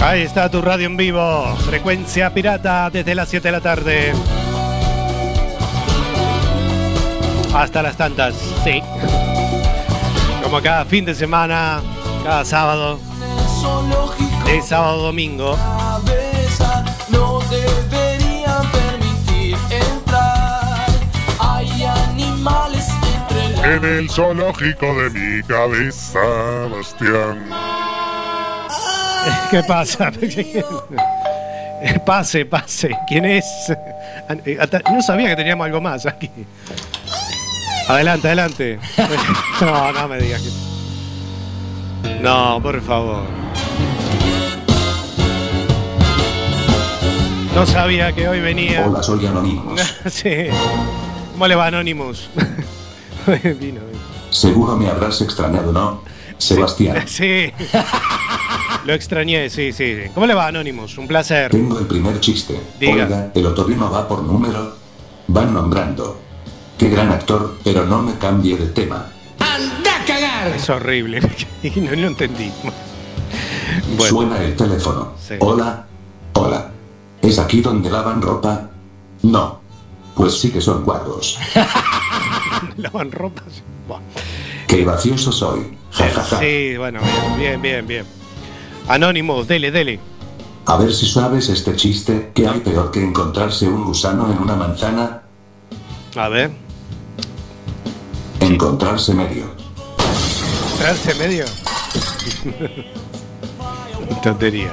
Ahí 0.00 0.22
está 0.22 0.50
tu 0.50 0.62
radio 0.62 0.86
en 0.86 0.96
vivo. 0.96 1.54
Frecuencia 1.66 2.32
pirata 2.32 2.88
desde 2.88 3.14
las 3.14 3.28
7 3.28 3.48
de 3.48 3.52
la 3.52 3.60
tarde. 3.60 4.12
Hasta 7.54 7.82
las 7.82 7.98
tantas, 7.98 8.36
sí. 8.64 8.82
Como 10.42 10.62
cada 10.62 10.86
fin 10.86 11.04
de 11.04 11.14
semana, 11.14 11.82
cada 12.24 12.46
sábado. 12.46 12.98
De 14.46 14.62
sábado 14.62 15.00
a 15.00 15.06
domingo. 15.08 15.58
En 23.70 23.84
el 23.84 24.10
zoológico 24.10 24.86
de 25.00 25.10
mi 25.10 25.42
cabeza, 25.44 26.18
Bastián. 26.72 27.48
¿Qué 29.50 29.62
pasa? 29.62 30.10
Pase, 32.04 32.46
pase. 32.46 32.90
¿Quién 33.06 33.26
es? 33.26 33.44
No 34.90 35.00
sabía 35.02 35.28
que 35.28 35.36
teníamos 35.36 35.66
algo 35.66 35.80
más 35.80 36.04
aquí. 36.04 36.28
Adelante, 37.88 38.26
adelante. 38.26 38.80
No, 39.60 39.92
no 39.92 40.08
me 40.08 40.18
digas 40.18 40.42
que. 40.42 40.50
No, 42.22 42.58
por 42.60 42.82
favor. 42.82 43.22
No 47.54 47.66
sabía 47.66 48.12
que 48.12 48.28
hoy 48.28 48.40
venía. 48.40 48.84
Hola, 48.84 49.00
soy 49.00 49.24
Anonymous. 49.26 49.96
sí. 50.10 50.48
¿Cómo 51.32 51.46
le 51.46 51.54
va 51.54 51.66
Anonymous? 51.66 52.28
Vino, 53.44 53.80
vino. 53.80 53.80
Seguro 54.30 54.76
me 54.76 54.88
habrás 54.88 55.20
extrañado, 55.20 55.72
¿no? 55.72 56.02
Sebastián. 56.38 57.04
Sí. 57.06 57.52
Lo 58.86 58.94
extrañé, 58.94 59.50
sí, 59.50 59.72
sí, 59.72 59.94
sí. 59.94 60.10
¿Cómo 60.14 60.26
le 60.26 60.32
va 60.34 60.46
Anonymous? 60.46 60.96
Un 60.96 61.06
placer. 61.06 61.50
Tengo 61.50 61.78
el 61.78 61.86
primer 61.86 62.18
chiste. 62.20 62.58
Diga. 62.78 63.04
Oiga, 63.04 63.32
el 63.34 63.46
otorrino 63.46 63.90
va 63.90 64.08
por 64.08 64.22
número. 64.22 64.74
Van 65.28 65.52
nombrando. 65.52 66.18
Qué 66.78 66.88
gran 66.88 67.10
actor, 67.10 67.58
pero 67.62 67.84
no 67.84 68.00
me 68.00 68.14
cambie 68.14 68.56
de 68.56 68.66
tema. 68.68 69.06
¡Anda 69.38 70.00
a 70.00 70.04
cagar! 70.06 70.48
Es 70.56 70.70
horrible. 70.70 71.20
no 71.76 71.90
lo 71.90 72.06
entendí. 72.06 72.50
Bueno, 73.98 74.04
Suena 74.04 74.42
el 74.42 74.56
teléfono. 74.56 75.12
Sí. 75.20 75.34
Hola. 75.40 75.84
Hola. 76.32 76.70
¿Es 77.20 77.38
aquí 77.38 77.60
donde 77.60 77.90
lavan 77.90 78.22
ropa? 78.22 78.70
No. 79.22 79.60
Pues 80.14 80.40
sí 80.40 80.50
que 80.50 80.60
son 80.60 80.84
guarros. 80.84 81.38
lavan 82.76 83.12
ropas. 83.12 83.62
Buah. 83.88 84.00
Qué 84.66 84.84
gracioso 84.84 85.32
soy. 85.32 85.76
Sí, 86.38 86.76
bueno, 86.76 87.00
bien, 87.38 87.60
bien, 87.60 87.86
bien. 87.86 88.04
Anonymous, 88.88 89.48
dele, 89.48 89.70
dele. 89.70 89.98
A 90.66 90.76
ver 90.76 90.92
si 90.92 91.06
sabes 91.06 91.48
este 91.48 91.74
chiste. 91.74 92.30
¿Qué 92.34 92.46
hay 92.46 92.60
peor 92.60 92.90
que 92.90 93.02
encontrarse 93.02 93.66
un 93.66 93.84
gusano 93.84 94.30
en 94.30 94.38
una 94.38 94.54
manzana? 94.54 95.22
A 96.16 96.28
ver. 96.28 96.50
Encontrarse 98.40 99.14
medio. 99.14 99.44
¿Traerse 100.78 101.14
medio? 101.16 101.44
Tontería. 104.22 104.72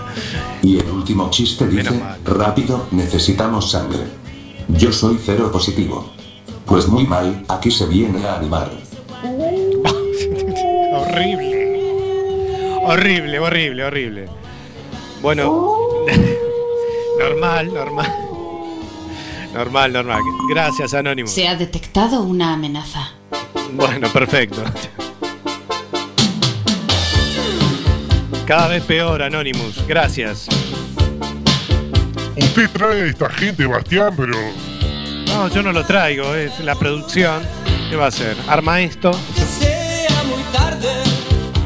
Y 0.62 0.80
el 0.80 0.90
último 0.90 1.30
chiste 1.30 1.68
dice, 1.68 2.02
rápido, 2.26 2.88
necesitamos 2.92 3.72
sangre. 3.72 4.06
Yo 4.68 4.92
soy 4.92 5.20
cero 5.24 5.50
positivo. 5.52 6.12
Pues 6.68 6.88
muy 6.88 7.06
mal, 7.06 7.44
aquí 7.48 7.72
se 7.72 7.86
viene 7.86 8.26
a 8.28 8.36
animar. 8.36 8.70
Horrible. 10.94 11.58
Horrible, 12.84 13.40
horrible, 13.40 13.84
horrible. 13.84 14.30
Bueno. 15.22 15.76
normal, 17.20 17.74
normal. 17.74 18.14
Normal, 19.54 19.94
normal. 19.94 20.22
Gracias, 20.50 20.94
Anónimo. 20.94 21.28
Se 21.28 21.48
ha 21.48 21.56
detectado 21.56 22.22
una 22.22 22.54
amenaza. 22.54 23.12
Bueno, 23.74 24.08
perfecto. 24.10 24.64
Cada 28.46 28.68
vez 28.68 28.84
peor, 28.84 29.22
Anonymous. 29.22 29.86
Gracias. 29.88 30.48
Usted 32.38 32.70
trae 32.72 33.02
a 33.02 33.06
esta 33.06 33.30
gente, 33.30 33.66
Bastián, 33.66 34.14
pero 34.16 34.38
No, 35.38 35.50
yo 35.50 35.62
no 35.62 35.72
lo 35.72 35.86
traigo, 35.86 36.34
es 36.34 36.60
la 36.62 36.74
producción. 36.74 37.44
¿Qué 37.92 37.96
va 37.96 38.06
a 38.06 38.08
hacer? 38.08 38.36
¿Arma 38.48 38.82
esto? 38.82 39.14
Sea 39.36 40.24
muy 40.24 40.42
tarde. 40.52 40.88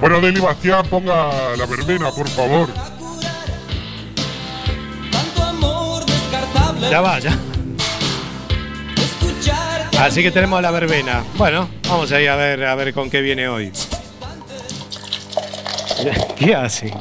Bueno, 0.02 0.20
Deli 0.20 0.42
Bastián, 0.42 0.86
ponga 0.90 1.56
la 1.56 1.66
verbena, 1.66 2.12
por 2.12 2.28
favor. 2.28 2.68
Ya 6.82 7.00
vaya. 7.00 7.38
Escucharte. 8.98 9.98
Así 10.00 10.22
que 10.22 10.32
tenemos 10.32 10.62
la 10.62 10.72
verbena. 10.72 11.24
Bueno, 11.36 11.70
vamos 11.88 12.12
ahí 12.12 12.28
a 12.28 12.36
ver, 12.36 12.66
a 12.66 12.76
ver 12.76 12.94
con 12.94 13.10
qué 13.10 13.22
viene 13.22 13.48
hoy. 13.48 13.72
¿Qué 16.36 16.54
hace? 16.54 16.94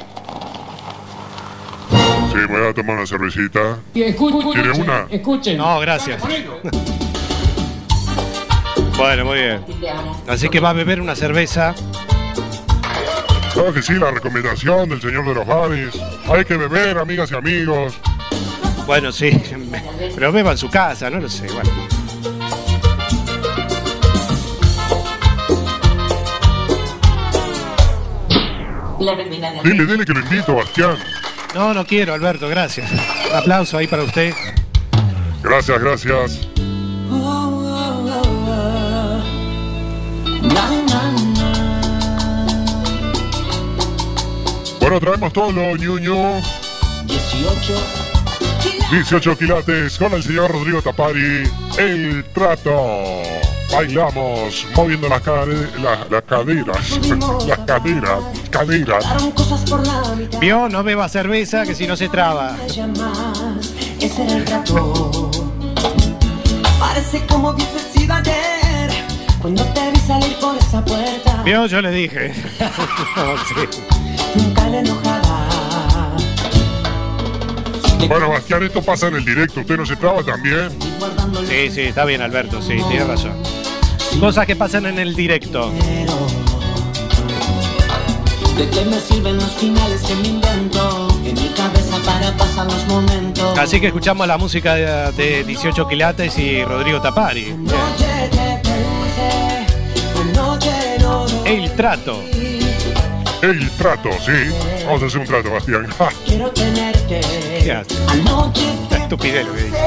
Me 2.48 2.58
voy 2.60 2.68
a 2.70 2.74
tomar 2.74 2.96
una 2.96 3.06
cervecita. 3.06 3.78
Y 3.94 4.02
escuchen, 4.02 4.52
¿Quiere 4.52 4.70
una? 4.72 5.06
escuchen. 5.10 5.56
No, 5.58 5.78
gracias. 5.80 6.22
Bueno, 8.96 9.24
muy 9.24 9.38
bien. 9.38 9.64
Así 10.28 10.48
que 10.48 10.60
va 10.60 10.70
a 10.70 10.72
beber 10.74 11.00
una 11.00 11.14
cerveza. 11.16 11.74
Claro 13.52 13.72
que 13.72 13.82
sí, 13.82 13.94
la 13.94 14.10
recomendación 14.10 14.88
del 14.88 15.00
señor 15.00 15.26
de 15.26 15.34
los 15.34 15.46
bares. 15.46 15.98
Hay 16.28 16.44
que 16.44 16.56
beber, 16.56 16.98
amigas 16.98 17.30
y 17.32 17.34
amigos. 17.34 17.94
Bueno, 18.86 19.10
sí. 19.12 19.30
Pero 20.14 20.32
beba 20.32 20.52
en 20.52 20.58
su 20.58 20.68
casa, 20.68 21.08
no 21.10 21.20
lo 21.20 21.28
sé. 21.28 21.46
Bueno. 21.46 21.70
Dile, 29.64 29.86
dile 29.86 30.04
que 30.04 30.12
lo 30.12 30.20
invito, 30.20 30.54
Bastián. 30.54 30.96
No, 31.54 31.74
no 31.74 31.84
quiero, 31.84 32.14
Alberto, 32.14 32.48
gracias. 32.48 32.90
Aplauso 33.34 33.78
ahí 33.78 33.86
para 33.86 34.04
usted. 34.04 34.32
Gracias, 35.42 35.80
gracias. 35.80 36.48
Bueno, 44.80 44.98
traemos 45.00 45.32
todo 45.32 45.52
lo 45.52 45.76
ñuño. 45.76 46.40
18. 47.04 47.74
18 48.90 49.38
quilates 49.38 49.98
con 49.98 50.12
el 50.14 50.22
señor 50.22 50.50
Rodrigo 50.50 50.82
Tapari. 50.82 51.44
El 51.78 52.24
trato. 52.34 53.39
Bailamos 53.72 54.66
moviendo 54.74 55.08
las, 55.08 55.24
la- 55.26 56.06
las 56.10 56.22
caderas. 56.24 56.98
Las 57.46 57.58
caderas. 57.60 58.18
Caderas. 58.50 59.04
Vio, 60.40 60.68
no 60.68 60.82
beba 60.82 61.08
cerveza, 61.08 61.64
que 61.64 61.74
si 61.74 61.86
no 61.86 61.96
se 61.96 62.08
traba. 62.08 62.56
llamas, 62.68 63.72
ese 64.00 64.22
era 64.24 64.32
el 64.34 64.44
trato. 64.44 65.30
Parece 66.78 67.24
como 67.26 67.54
ayer, 68.10 68.90
cuando 69.40 69.62
te 69.66 69.90
vi 69.92 69.98
salir 70.00 70.36
por 70.40 70.56
esa 70.56 70.84
puerta. 70.84 71.42
Vio, 71.44 71.66
yo 71.66 71.80
le 71.80 71.90
dije. 71.90 72.32
No, 73.16 73.36
sí. 73.48 73.78
Nunca 74.34 74.68
le 74.68 74.78
enojaba. 74.80 75.46
Bueno, 78.08 78.30
Bastián, 78.30 78.62
esto 78.64 78.82
pasa 78.82 79.06
en 79.08 79.16
el 79.16 79.24
directo. 79.24 79.60
¿Usted 79.60 79.76
no 79.76 79.86
se 79.86 79.94
traba 79.94 80.22
también? 80.24 80.70
Sí, 81.48 81.70
sí, 81.70 81.80
está 81.82 82.04
bien, 82.04 82.22
Alberto, 82.22 82.60
sí, 82.60 82.76
tiene 82.88 83.04
razón. 83.04 83.34
Cosas 84.18 84.46
que 84.46 84.56
pasan 84.56 84.86
en 84.86 84.98
el 84.98 85.14
directo. 85.14 85.70
¿De 88.56 88.68
qué 88.68 88.84
me 88.84 89.00
sirven 89.00 89.36
los 89.36 89.50
finales 89.52 90.02
que 90.02 90.14
me 90.16 90.28
invento? 90.28 91.08
En 91.24 91.34
mi 91.34 91.48
cabeza 91.48 91.96
para 92.04 92.36
pasar 92.36 92.66
los 92.66 92.86
momentos. 92.86 93.58
Así 93.58 93.80
que 93.80 93.86
escuchamos 93.86 94.26
la 94.26 94.36
música 94.36 94.74
de, 94.74 95.12
de 95.12 95.44
18 95.44 95.88
quilates 95.88 96.36
y 96.38 96.62
Rodrigo 96.64 97.00
Tapari. 97.00 97.54
El 101.46 101.70
trato. 101.72 102.22
El 103.42 103.70
trato, 103.70 104.10
sí. 104.24 104.32
Vamos 104.84 105.02
a 105.02 105.06
hacer 105.06 105.20
un 105.20 105.26
trato, 105.26 105.50
Bastián. 105.50 105.88
Quiero 106.26 106.50
tenerte. 106.50 107.20
¿Qué 107.62 107.72
hace? 107.72 107.94
Anoche 108.08 108.66
estupidez 109.10 109.46
lo 109.46 109.54
que 109.54 109.62
dice. 109.64 109.78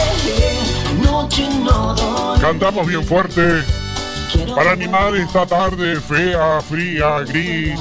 Cantamos 2.42 2.88
bien 2.88 3.04
fuerte 3.04 3.64
para 4.56 4.72
animar 4.72 5.16
esta 5.16 5.46
tarde 5.46 6.00
fea, 6.00 6.60
fría, 6.62 7.20
gris, 7.20 7.80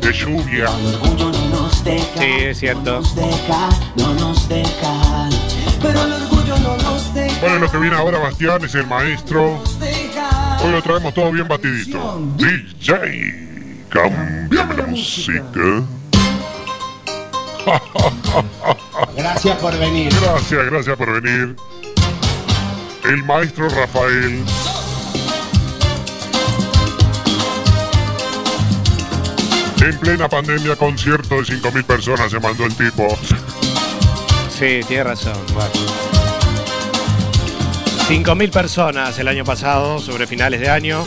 de 0.00 0.12
lluvia. 0.12 0.70
orgullo 0.70 1.30
no 1.32 1.60
nos 1.60 1.84
deja, 1.84 2.20
Sí, 2.20 2.26
es 2.40 2.58
cierto. 2.58 3.00
deja, 3.14 3.68
no 3.96 4.14
nos 4.14 4.48
deja. 4.48 5.28
Pero 5.82 6.02
el 6.02 6.12
orgullo 6.12 6.58
no 6.58 6.76
nos 6.78 7.14
deja. 7.14 7.40
Bueno, 7.40 7.58
lo 7.60 7.70
que 7.70 7.78
viene 7.78 7.96
ahora, 7.96 8.18
Bastián, 8.18 8.64
es 8.64 8.74
el 8.74 8.86
maestro. 8.86 9.62
deja. 9.80 10.58
Hoy 10.62 10.72
lo 10.72 10.82
traemos 10.82 11.14
todo 11.14 11.30
bien 11.32 11.46
batidito. 11.48 12.20
DJ, 12.36 13.86
cambiame 13.90 14.74
la 14.76 14.86
música. 14.86 15.42
Gracias 19.16 19.56
por 19.58 19.78
venir. 19.78 20.12
Gracias, 20.20 20.66
gracias 20.70 20.96
por 20.96 21.20
venir. 21.20 21.56
El 23.04 23.22
maestro 23.24 23.68
Rafael. 23.68 24.42
En 29.86 29.96
plena 30.00 30.28
pandemia, 30.28 30.74
concierto 30.74 31.36
de 31.36 31.42
5.000 31.42 31.84
personas 31.84 32.28
se 32.28 32.40
mandó 32.40 32.64
el 32.64 32.74
tipo. 32.74 33.06
Sí, 34.50 34.80
tiene 34.88 35.04
razón. 35.04 35.36
Bueno. 35.54 35.70
5.000 38.08 38.50
personas 38.50 39.16
el 39.20 39.28
año 39.28 39.44
pasado, 39.44 40.00
sobre 40.00 40.26
finales 40.26 40.58
de 40.58 40.68
año. 40.68 41.04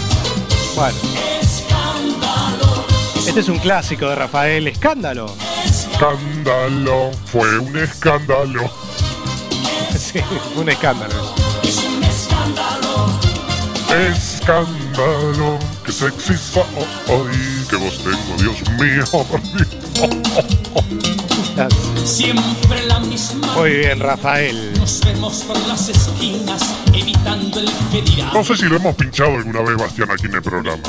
Bueno. 0.76 0.98
Este 3.28 3.42
es 3.42 3.50
un 3.50 3.60
clásico 3.60 4.08
de 4.08 4.16
Rafael, 4.16 4.66
Escándalo. 4.70 5.36
Escándalo, 5.66 7.12
fue 7.26 7.60
un 7.60 7.78
escándalo. 7.78 8.72
Sí, 10.00 10.22
un 10.56 10.70
escándalo. 10.70 11.36
Escándalo, 13.92 15.60
sexy 16.00 16.34
soy. 16.38 16.64
Que 17.70 17.76
vos 17.76 18.00
tengo, 18.02 18.38
Dios 18.38 18.58
mío. 18.80 19.04
Siempre 22.06 22.86
la 22.86 23.00
misma. 23.02 23.54
Muy 23.56 23.72
bien, 23.72 24.00
Rafael. 24.00 24.72
Nos 24.80 25.02
vemos 25.02 25.44
por 25.44 25.58
las 25.68 25.90
esquinas, 25.90 26.64
evitando 26.94 27.60
el 27.60 27.70
que 27.92 28.02
dirá. 28.02 28.32
No 28.34 28.46
sé 28.46 28.56
si 28.56 28.64
lo 28.64 28.78
hemos 28.78 28.96
pinchado 28.96 29.36
alguna 29.36 29.62
vez, 29.62 29.76
Bastián, 29.76 30.10
aquí 30.12 30.28
en 30.28 30.36
el 30.36 30.42
programa. 30.42 30.82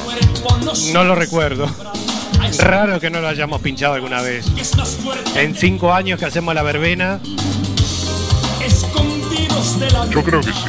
No 0.92 1.02
lo 1.02 1.16
recuerdo. 1.16 1.68
Raro 2.58 3.00
que 3.00 3.11
no 3.11 3.20
lo 3.20 3.28
hayamos 3.28 3.61
pinchado 3.61 3.94
alguna 3.94 4.22
vez. 4.22 4.46
En 5.34 5.56
cinco 5.56 5.92
años 5.92 6.20
que 6.20 6.26
hacemos 6.26 6.54
la 6.54 6.62
verbena. 6.62 7.20
Escondidos 8.64 9.80
de 9.80 9.90
la 9.90 10.06
Yo 10.08 10.22
creo 10.22 10.40
que 10.40 10.52
sí. 10.52 10.61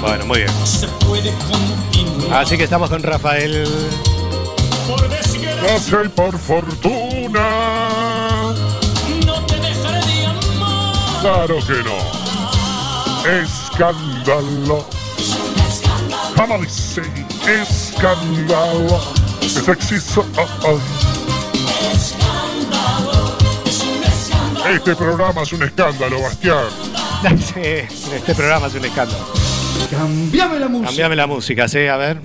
Bueno, 0.00 0.26
muy 0.26 0.38
bien. 0.38 0.50
se 0.66 0.88
puede 0.88 1.30
continuar. 1.48 1.99
Así 2.32 2.56
que 2.56 2.64
estamos 2.64 2.90
con 2.90 3.02
Rafael. 3.02 3.66
Por 4.88 5.08
desgracia, 5.08 5.56
Gracias 5.62 6.06
y 6.06 6.08
por 6.08 6.38
fortuna. 6.38 7.48
no 9.26 9.46
te 9.46 9.56
dejaré 9.58 10.06
de 10.06 10.26
amar. 10.26 11.20
Claro 11.20 11.56
que 11.66 11.82
no. 11.82 11.98
Escándalo. 13.42 14.86
¿Cómo 16.36 16.58
dice? 16.58 17.02
Escándalo. 17.46 19.00
Que 19.40 19.48
sexy 19.48 20.00
soy. 20.00 20.24
Este 24.74 24.94
programa 24.94 25.42
es 25.42 25.52
un 25.52 25.62
escándalo, 25.62 26.22
Bastián. 26.22 26.66
Este 27.56 28.34
programa 28.34 28.66
es 28.68 28.74
un 28.74 28.84
escándalo. 28.84 29.39
Cambiame 29.90 30.60
la 30.60 30.68
música. 30.68 30.86
Cambiame 30.86 31.16
la 31.16 31.26
música, 31.26 31.68
sí, 31.68 31.86
a 31.86 31.96
ver. 31.96 32.20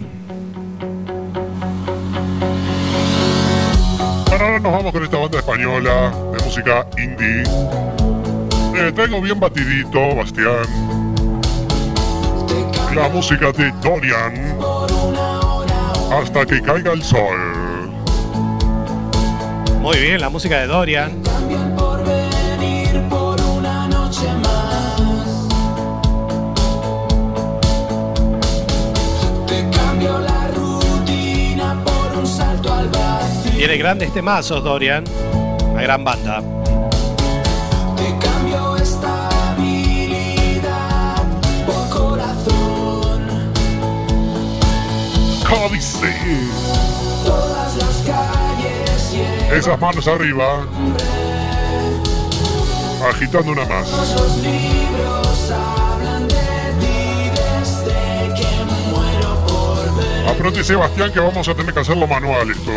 Bueno, 4.29 4.45
ahora 4.45 4.59
nos 4.59 4.71
vamos 4.71 4.91
con 4.91 5.03
esta 5.03 5.17
banda 5.17 5.39
española 5.39 6.13
de 6.37 6.45
música 6.45 6.85
indie. 6.97 7.43
Eh, 8.77 8.91
tengo 8.95 9.19
bien 9.19 9.39
batidito, 9.39 10.15
Bastián. 10.15 10.65
La 12.93 13.09
música 13.09 13.51
de 13.51 13.71
Dorian. 13.81 14.57
Hasta 16.11 16.45
que 16.45 16.61
caiga 16.61 16.93
el 16.93 17.01
sol. 17.01 17.35
Muy 19.81 19.97
bien, 19.97 20.21
la 20.21 20.29
música 20.29 20.59
de 20.59 20.67
Dorian. 20.67 21.24
Tiene 33.57 33.77
grandes 33.77 34.13
temazos, 34.13 34.61
Dorian. 34.63 35.05
Una 35.71 35.81
gran 35.81 36.03
banda. 36.03 36.41
Te 37.95 38.13
cambio 38.19 38.75
estabilidad 38.75 39.23
por 41.65 41.89
corazón. 41.89 43.53
¿Cómo 45.49 45.69
dice? 45.69 46.13
Todas 47.25 47.77
las 47.77 48.03
calles. 48.05 49.15
Esas 49.53 49.79
manos 49.79 50.05
arriba. 50.07 50.65
Agitando 53.09 53.51
una 53.53 53.65
más. 53.65 53.89
Los 53.89 54.37
libros 54.37 55.51
hablan 55.51 56.27
de 56.27 56.35
ti 56.81 57.29
desde 57.31 58.33
que 58.35 58.47
muero 58.89 59.31
por 59.47 59.95
ver. 59.95 60.27
Apronte, 60.29 60.61
Sebastián, 60.63 61.11
que 61.13 61.19
vamos 61.21 61.47
a 61.47 61.55
tener 61.55 61.73
que 61.73 61.79
hacerlo 61.79 62.05
manual 62.05 62.51
esto. 62.51 62.71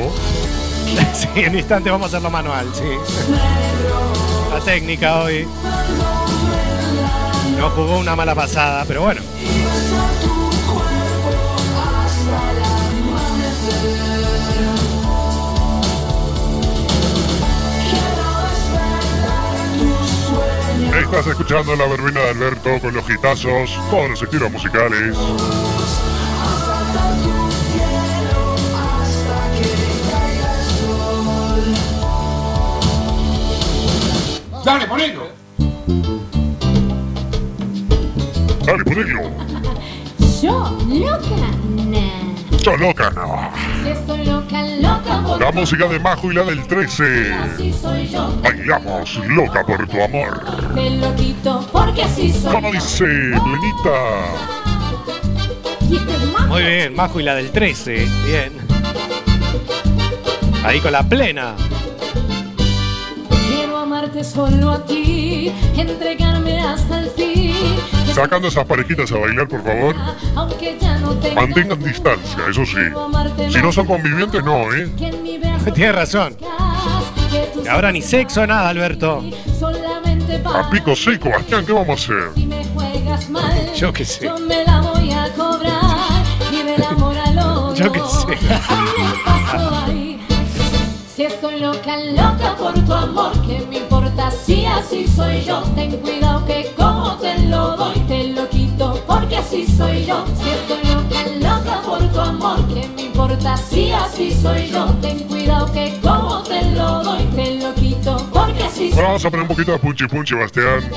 Sí, 1.15 1.29
en 1.35 1.55
instante 1.55 1.91
vamos 1.91 2.07
a 2.07 2.09
hacerlo 2.09 2.31
manual, 2.31 2.67
sí. 2.73 2.85
La 4.53 4.61
técnica 4.61 5.23
hoy. 5.23 5.47
No 7.59 7.71
jugó 7.71 7.99
una 7.99 8.15
mala 8.15 8.35
pasada, 8.35 8.85
pero 8.87 9.03
bueno. 9.03 9.21
Estás 21.03 21.27
escuchando 21.27 21.75
la 21.75 21.87
verbena 21.87 22.21
de 22.21 22.31
Alberto 22.31 22.81
con 22.81 22.95
los 22.95 23.07
gitazos, 23.07 23.71
todos 23.91 24.11
los 24.11 24.23
estilos 24.23 24.51
musicales. 24.53 25.17
Dale, 34.69 34.87
ponelo. 34.87 35.23
Dale, 38.67 38.85
ponelo. 38.85 39.23
Yo, 40.43 40.77
loca, 40.87 41.37
nah. 41.87 42.59
Yo 42.61 42.77
loca, 42.77 43.11
no. 43.13 43.51
Si 43.83 43.89
estoy 43.89 44.27
loca, 44.27 44.63
loca 44.83 45.23
por 45.27 45.41
La 45.41 45.53
música 45.53 45.89
de 45.89 45.99
Majo 45.99 46.31
y 46.31 46.35
la 46.35 46.45
del 46.45 46.67
13. 46.67 47.33
así 47.33 47.73
soy 47.73 48.09
yo. 48.09 48.29
Bailamos 48.43 49.17
loca 49.29 49.65
por 49.65 49.89
tu 49.89 50.03
amor. 50.03 50.45
Te 50.75 50.91
lo 50.91 51.17
quito 51.17 51.67
porque 51.73 52.03
así 52.03 52.31
soy 52.31 52.53
¿Cómo 52.53 52.69
yo. 52.69 52.75
dice, 52.75 53.07
Blenita? 53.07 54.27
Muy 56.47 56.63
bien, 56.63 56.95
Majo 56.95 57.21
y 57.21 57.23
la 57.23 57.37
del 57.37 57.51
13. 57.53 58.07
Bien. 58.27 58.53
Ahí 60.63 60.79
con 60.81 60.93
la 60.93 61.03
plena. 61.03 61.55
Quiero 64.11 64.21
amarte 64.21 64.25
solo 64.25 64.71
a 64.71 64.85
ti, 64.87 65.53
entregarme 65.77 66.61
hasta 66.61 67.01
el 67.01 67.11
fin. 67.11 67.55
Sacando 68.15 68.49
esas 68.49 68.65
parejitas 68.65 69.13
a 69.13 69.19
bailar, 69.19 69.47
por 69.47 69.63
favor. 69.63 69.95
Aunque 70.35 70.79
ya 70.81 70.97
no 70.99 71.13
tenga 71.15 71.43
Mantengan 71.43 71.83
distancia, 71.83 72.43
eso 72.49 72.65
sí. 72.65 73.53
Si 73.53 73.59
no 73.61 73.71
son 73.71 73.87
convivientes, 73.87 74.43
no, 74.43 74.73
¿eh? 74.75 74.89
Tienes 75.75 75.95
razón. 75.95 76.37
Y 77.63 77.69
ahora 77.69 77.93
ni 77.93 78.01
sexo, 78.01 78.47
nada, 78.47 78.71
Alberto. 78.71 79.23
solamente 79.59 80.37
A 80.37 80.43
para 80.43 80.71
pico 80.71 80.97
seco, 80.97 81.29
Bastián, 81.29 81.67
¿qué 81.67 81.73
vamos 81.73 81.91
a 81.91 81.93
hacer? 81.93 82.31
si 82.35 82.47
me 82.47 82.65
juegas 82.65 83.29
mal. 83.29 83.73
Yo 83.77 83.93
qué 83.93 84.05
sé. 84.05 84.25
Yo 84.25 84.39
me 84.39 84.65
la 84.65 84.81
voy 84.81 85.13
a 85.13 85.29
cobrar 85.35 86.25
y 86.51 86.63
del 86.63 86.83
amor 86.83 87.17
al 87.19 87.39
odio. 87.39 87.75
Yo 87.85 87.93
qué 87.93 88.01
sé. 88.01 88.39
Estoy 91.39 91.61
loca, 91.61 91.97
loca 91.97 92.57
por 92.57 92.75
tu 92.85 92.93
amor, 92.93 93.31
¿qué 93.47 93.65
me 93.71 93.79
importa 93.79 94.29
si 94.31 94.67
así 94.67 95.07
soy 95.07 95.45
yo? 95.45 95.63
Ten 95.77 95.97
cuidado 95.99 96.45
que 96.45 96.73
como 96.77 97.17
te 97.19 97.39
lo 97.47 97.77
doy, 97.77 98.01
te 98.09 98.29
lo 98.29 98.49
quito 98.49 99.01
porque 99.07 99.37
así 99.37 99.65
soy 99.65 100.05
yo. 100.05 100.25
Si 100.37 100.51
estoy 100.51 100.83
loca, 100.93 101.23
loca 101.39 101.81
por 101.83 102.01
tu 102.11 102.21
amor, 102.21 102.67
¿qué 102.75 102.89
me 102.97 103.03
importa 103.03 103.57
si 103.57 103.93
así 103.93 104.33
soy 104.33 104.69
yo? 104.69 104.87
Ten 105.01 105.21
cuidado 105.29 105.73
que 105.73 105.97
como 106.03 106.43
te 106.43 106.61
lo 106.73 107.05
doy, 107.05 107.25
te 107.37 107.55
lo 107.55 107.73
quito 107.75 108.17
porque 108.33 108.65
así 108.65 108.91
soy 108.91 108.99
Ahora 108.99 109.07
vamos 109.09 109.25
a 109.25 109.31
poner 109.31 109.43
un 109.43 109.49
poquito 109.49 109.73
de 109.73 109.79
punchi 109.79 110.09
punchi, 110.09 110.35
Bastián. 110.35 110.91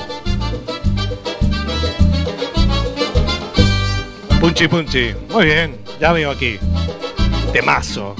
Punchi 4.40 4.68
punchi. 4.68 5.14
Muy 5.30 5.46
bien, 5.46 5.78
ya 6.00 6.12
veo 6.14 6.32
aquí. 6.32 6.58
Temazo. 7.54 8.16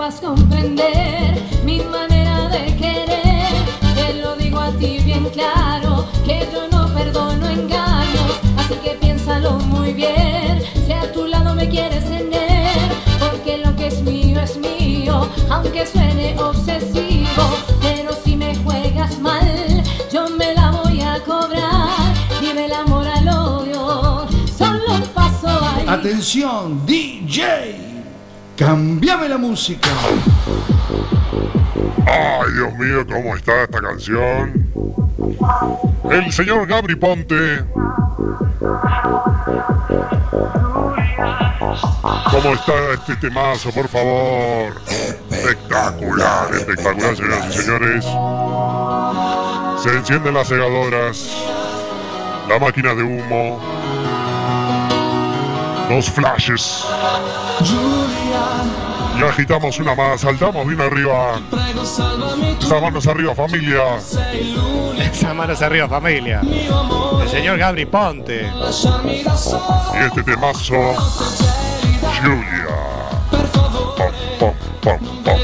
Sepas 0.00 0.20
comprender 0.22 1.34
mi 1.62 1.80
manera 1.80 2.48
de 2.48 2.74
querer. 2.76 3.52
Te 3.94 4.14
lo 4.14 4.34
digo 4.34 4.58
a 4.58 4.70
ti 4.70 4.98
bien 5.04 5.28
claro, 5.28 6.06
que 6.24 6.48
yo 6.50 6.68
no 6.72 6.88
perdono 6.94 7.46
engaños. 7.46 8.40
Así 8.56 8.76
que 8.82 8.92
piénsalo 8.92 9.58
muy 9.58 9.92
bien, 9.92 10.62
si 10.86 10.92
a 10.92 11.12
tu 11.12 11.26
lado 11.26 11.54
me 11.54 11.68
quieres 11.68 12.08
tener. 12.08 12.78
Porque 13.20 13.58
lo 13.58 13.76
que 13.76 13.88
es 13.88 14.00
mío 14.00 14.40
es 14.40 14.56
mío, 14.56 15.28
aunque 15.50 15.84
suene 15.86 16.34
obsesivo. 16.38 17.44
Pero 17.82 18.14
si 18.24 18.36
me 18.36 18.54
juegas 18.64 19.18
mal, 19.18 19.82
yo 20.10 20.30
me 20.30 20.54
la 20.54 20.70
voy 20.70 21.02
a 21.02 21.22
cobrar. 21.24 22.14
Y 22.40 22.54
del 22.54 22.72
amor 22.72 23.06
al 23.06 23.28
odio, 23.28 24.26
solo 24.56 24.94
un 24.94 25.02
paso 25.08 25.48
ahí. 25.48 25.84
Atención, 25.86 26.86
DJ. 26.86 26.99
Cambiame 28.60 29.26
la 29.26 29.38
música. 29.38 29.88
Ay, 32.06 32.52
Dios 32.52 32.74
mío, 32.74 33.06
¿cómo 33.10 33.34
está 33.34 33.62
esta 33.62 33.80
canción? 33.80 34.66
El 36.10 36.30
señor 36.30 36.66
Gabri 36.66 36.94
Ponte. 36.94 37.64
¿Cómo 42.30 42.52
está 42.52 42.74
este 42.92 43.16
temazo, 43.16 43.70
por 43.70 43.88
favor? 43.88 44.74
Espectacular, 45.30 46.54
espectacular, 46.54 47.16
señoras 47.16 47.46
y 47.48 47.58
señores. 47.62 48.04
Se 49.82 49.96
encienden 49.96 50.34
las 50.34 50.48
segadoras, 50.48 51.30
la 52.46 52.58
máquina 52.58 52.94
de 52.94 53.04
humo. 53.04 53.58
Dos 55.88 56.10
flashes. 56.10 56.84
Y 57.60 59.22
agitamos 59.22 59.78
una 59.78 59.94
más, 59.94 60.22
saltamos 60.22 60.66
bien 60.66 60.80
arriba. 60.80 61.38
Esas 62.58 62.80
manos 62.80 63.06
arriba, 63.06 63.34
familia. 63.34 63.98
Esas 64.98 65.34
manos 65.34 65.60
arriba, 65.60 65.88
familia. 65.88 66.40
El 66.40 67.28
señor 67.28 67.58
Gabri 67.58 67.84
Ponte. 67.84 68.50
Y 69.94 70.04
este 70.04 70.22
temazo, 70.22 70.94
Julia. 72.22 72.90
Pom, 73.30 74.52
pom, 74.80 74.98
pom, 74.98 75.22
pom. 75.22 75.40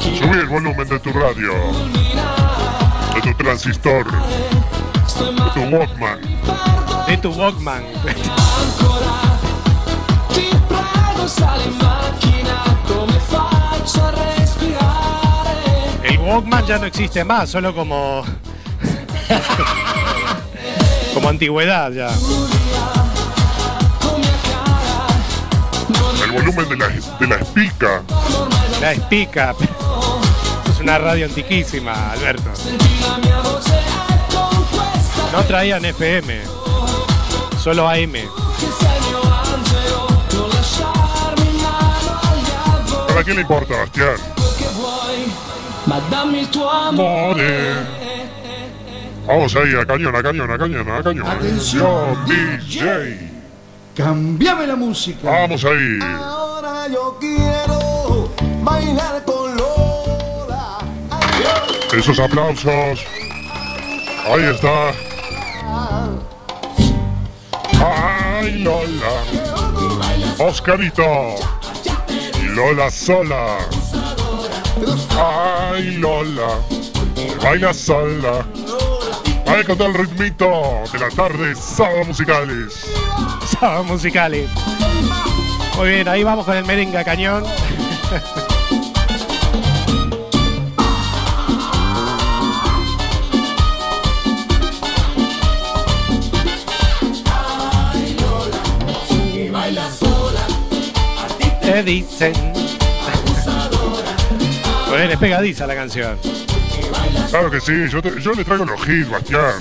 Subí 0.00 0.38
el 0.38 0.46
volumen 0.46 0.88
de 0.88 1.00
tu 1.00 1.12
radio, 1.12 1.52
de 3.14 3.20
tu 3.22 3.34
transistor, 3.34 4.06
de 4.06 5.50
tu 5.52 5.76
Walkman. 5.76 6.20
De 7.08 7.16
tu 7.16 7.30
Walkman. 7.32 7.82
El 16.04 16.18
Walkman 16.18 16.64
ya 16.66 16.78
no 16.78 16.86
existe 16.86 17.24
más, 17.24 17.50
solo 17.50 17.74
como. 17.74 18.22
como 21.14 21.28
antigüedad 21.28 21.90
ya. 21.90 22.10
El 26.22 26.30
volumen 26.30 26.68
de 26.68 26.76
la, 26.76 26.88
de 26.88 27.26
la 27.26 27.36
espica. 27.36 28.02
La 28.80 28.92
espica. 28.92 29.52
Es 30.70 30.78
una 30.78 30.98
radio 30.98 31.26
antiquísima, 31.26 32.12
Alberto. 32.12 32.52
No 35.32 35.42
traían 35.42 35.84
FM, 35.84 36.40
solo 37.58 37.88
AM. 37.88 38.45
¿Para 43.16 43.24
qué 43.24 43.32
le 43.32 43.40
importa, 43.40 43.74
Bastián? 43.78 44.14
Vamos 49.26 49.56
ahí, 49.56 49.74
a 49.74 49.86
cañón, 49.86 50.16
a 50.16 50.22
cañón, 50.22 50.50
a 50.50 50.58
cañón, 50.58 50.90
a 50.90 51.02
cañón. 51.02 51.26
Atención, 51.26 52.26
DJ. 52.26 53.30
Cambiame 53.94 54.66
la 54.66 54.76
música. 54.76 55.30
Vamos 55.30 55.64
ahí. 55.64 55.98
Ahora 56.02 56.88
yo 56.88 57.16
quiero 57.18 58.30
bailar 58.62 59.24
con 59.24 59.56
Lola. 59.56 60.78
Esos 61.96 62.20
aplausos. 62.20 63.00
Ahí 64.26 64.44
está. 64.44 64.92
Ay, 67.80 68.58
Lola. 68.58 69.24
Oscarito. 70.38 71.55
Lola 72.56 72.90
sola. 72.90 73.58
Ay, 75.14 75.90
Lola. 75.98 76.58
Baila 77.42 77.74
sola. 77.74 78.46
Ahí 79.46 79.62
con 79.62 79.76
todo 79.76 79.88
el 79.88 79.94
ritmito 79.94 80.82
de 80.90 80.98
la 80.98 81.10
tarde, 81.10 81.54
sábado 81.54 82.06
musicales. 82.06 82.86
Sábado 83.46 83.84
musicales. 83.84 84.48
Muy 85.76 85.90
bien, 85.90 86.08
ahí 86.08 86.24
vamos 86.24 86.46
con 86.46 86.56
el 86.56 86.64
merengue 86.64 87.04
cañón. 87.04 87.44
Dicen. 101.84 102.32
Bien, 104.90 105.10
es 105.10 105.18
pegadiza 105.18 105.66
la 105.66 105.74
canción. 105.74 106.18
Claro 107.30 107.50
que 107.50 107.60
sí, 107.60 107.72
yo, 107.90 108.00
te- 108.00 108.20
yo 108.20 108.32
le 108.32 108.44
traigo 108.44 108.64
los 108.64 108.80
hits, 108.88 109.10
Bastián. 109.10 109.54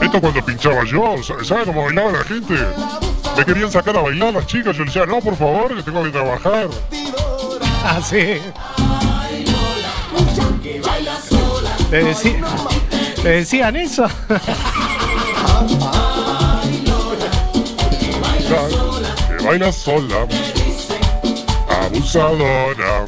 Esto 0.00 0.20
cuando 0.20 0.44
pinchaba 0.44 0.84
yo, 0.84 1.16
sa- 1.22 1.42
¿sabes 1.44 1.66
cómo 1.66 1.84
bailaba 1.84 2.12
la 2.12 2.24
gente? 2.24 2.54
Me 3.36 3.44
querían 3.44 3.70
sacar 3.70 3.96
a 3.96 4.00
bailar 4.02 4.34
las 4.34 4.46
chicas, 4.46 4.76
yo 4.76 4.84
les 4.84 4.92
decía, 4.92 5.06
no, 5.06 5.20
por 5.20 5.36
favor, 5.36 5.74
que 5.74 5.82
tengo 5.82 6.02
que 6.02 6.10
trabajar. 6.10 6.68
Ah, 7.84 8.00
sí. 8.02 8.38
¿Te, 11.90 12.04
decí- 12.04 12.42
¿Te 13.22 13.28
decían 13.28 13.76
eso? 13.76 14.04
Que 19.38 19.44
baila 19.44 19.70
sola, 19.70 20.26
abusadora. 21.84 23.06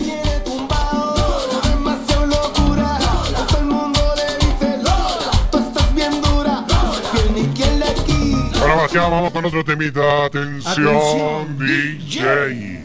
Ahora 8.60 8.74
Bastián, 8.76 9.10
vamos 9.10 9.32
con 9.32 9.44
otro 9.44 9.64
temita. 9.64 10.26
Atención, 10.26 10.96
Atención, 10.96 11.58
DJ. 11.58 12.84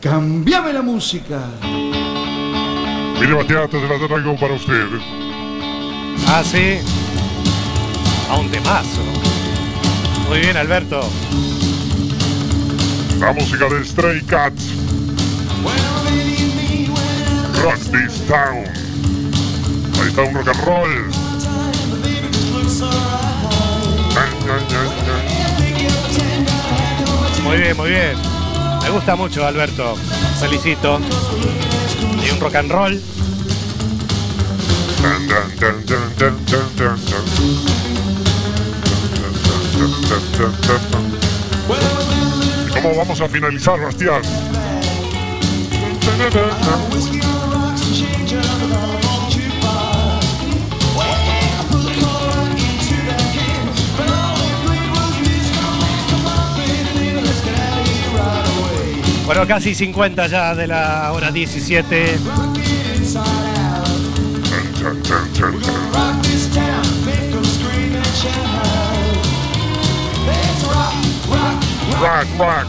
Cambiame 0.00 0.72
la 0.72 0.80
música. 0.80 1.40
Mire, 3.20 3.34
Bastián, 3.34 3.68
te 3.68 3.80
la 3.80 4.08
traigo 4.08 4.34
para 4.36 4.54
usted. 4.54 5.29
Ah, 6.28 6.42
sí. 6.44 6.78
A 8.30 8.36
un 8.36 8.50
temazo. 8.50 9.02
Muy 10.28 10.40
bien, 10.40 10.56
Alberto. 10.56 11.00
La 13.18 13.32
música 13.32 13.68
de 13.68 13.84
Stray 13.84 14.20
Cats. 14.22 14.64
Rock 17.62 17.78
this 17.90 18.26
town. 18.26 18.64
Ahí 20.00 20.08
está 20.08 20.22
un 20.22 20.34
rock 20.34 20.48
and 20.48 20.64
roll. 20.64 21.10
Muy 27.44 27.56
bien, 27.56 27.76
muy 27.76 27.90
bien. 27.90 28.16
Me 28.82 28.90
gusta 28.90 29.16
mucho, 29.16 29.44
Alberto. 29.46 29.96
Felicito. 30.38 31.00
Y 32.24 32.30
un 32.30 32.40
rock 32.40 32.54
and 32.54 32.70
roll. 32.70 33.02
Cómo 42.72 42.94
vamos 42.96 43.20
a 43.20 43.28
finalizar, 43.28 43.80
Bastián? 43.80 44.22
Bueno, 59.26 59.46
casi 59.46 59.74
50 59.74 60.26
ya 60.26 60.54
de 60.54 60.66
la 60.66 61.12
hora 61.12 61.30
17. 61.30 62.49
Rock, 65.40 65.54
rock. 72.38 72.66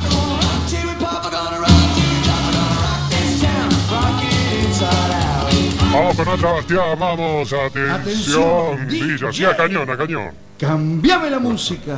Vamos 5.92 6.16
con 6.16 6.28
otra 6.30 6.96
vamos, 6.96 7.52
atención, 7.52 7.92
Atención, 7.92 8.88
DJ, 8.88 9.28
así 9.28 9.44
a 9.44 9.58
cañón, 9.58 9.90
a 9.90 9.98
cañón. 9.98 10.32
Cambiame 10.58 11.30
la 11.30 11.40
música. 11.40 11.98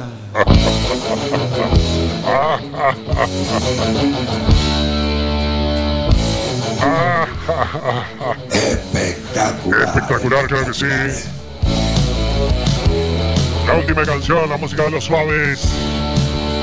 Espectacular. 8.51 9.81
Espectacular, 9.83 10.47
claro 10.47 10.65
que 10.67 10.73
sí. 10.73 10.85
La 13.67 13.73
última 13.75 14.03
canción, 14.03 14.49
la 14.49 14.57
música 14.57 14.83
de 14.83 14.91
los 14.91 15.03
suaves. 15.03 15.67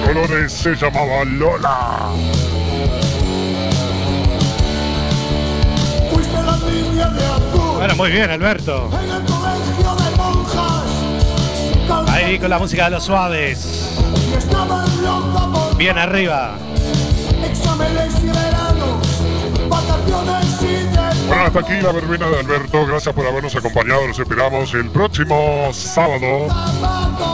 Colores 0.07 0.53
se 0.53 0.75
llamaba 0.75 1.25
Lola. 1.25 2.09
Fuiste 6.13 6.43
la 6.43 6.57
niña 6.57 7.09
de 7.11 7.25
azul 7.27 7.77
Bueno, 7.77 7.97
muy 7.97 8.11
bien, 8.11 8.31
Alberto. 8.31 8.89
en 9.03 9.11
el 9.11 9.23
colegio 9.25 9.95
de 9.97 10.17
monjas. 10.17 10.85
Ahí 12.09 12.39
con 12.39 12.51
la 12.51 12.59
música 12.59 12.85
de 12.85 12.91
los 12.93 13.05
suaves. 13.05 13.99
Bien 15.77 15.99
arriba. 15.99 16.57
exámenes 17.45 18.20
Bueno, 21.31 21.45
hasta 21.45 21.61
aquí 21.61 21.81
la 21.81 21.93
verbena 21.93 22.27
de 22.27 22.41
Alberto. 22.41 22.87
Gracias 22.87 23.15
por 23.15 23.25
habernos 23.25 23.55
acompañado. 23.55 24.05
Los 24.05 24.19
esperamos 24.19 24.75
el 24.75 24.91
próximo 24.91 25.71
sábado. 25.73 26.49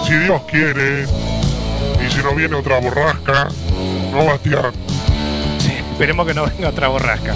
Si 0.07 0.13
Dios 0.19 0.43
quiere. 0.51 1.05
Y 1.05 2.11
si 2.11 2.19
no 2.19 2.35
viene 2.35 2.57
otra 2.57 2.79
borrasca, 2.79 3.49
no 4.13 4.27
Bastián. 4.27 4.73
Esperemos 5.93 6.27
que 6.27 6.35
no 6.35 6.45
venga 6.45 6.69
otra 6.69 6.89
borrasca. 6.89 7.33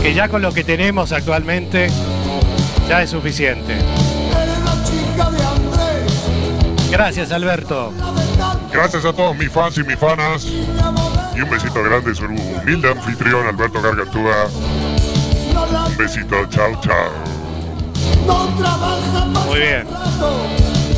Que 0.00 0.14
ya 0.14 0.30
con 0.30 0.40
lo 0.40 0.50
que 0.54 0.64
tenemos 0.64 1.12
actualmente 1.12 1.90
ya 2.88 3.02
es 3.02 3.10
suficiente. 3.10 3.76
Gracias, 6.90 7.32
Alberto. 7.32 7.92
Gracias 8.72 9.04
a 9.04 9.12
todos 9.12 9.36
mis 9.36 9.52
fans 9.52 9.76
y 9.76 9.84
mis 9.84 9.98
fanas. 9.98 10.46
Y 11.36 11.40
un 11.42 11.50
besito 11.50 11.82
grande, 11.82 12.14
su 12.14 12.24
humilde 12.24 12.92
anfitrión 12.92 13.46
Alberto 13.46 13.82
Gargantúa. 13.82 14.48
Un 15.56 15.96
besito, 15.96 16.46
chao, 16.50 16.78
chao. 16.80 17.10
Muy 19.46 19.60
bien. 19.60 19.86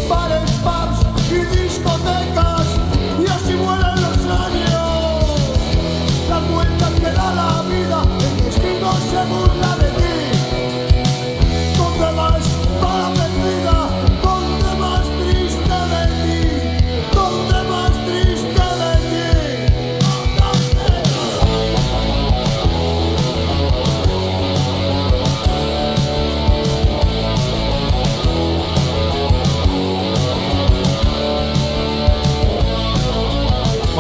Bares, 0.09 0.51
pubs 0.63 1.31
y 1.31 1.57
discotecas 1.57 2.70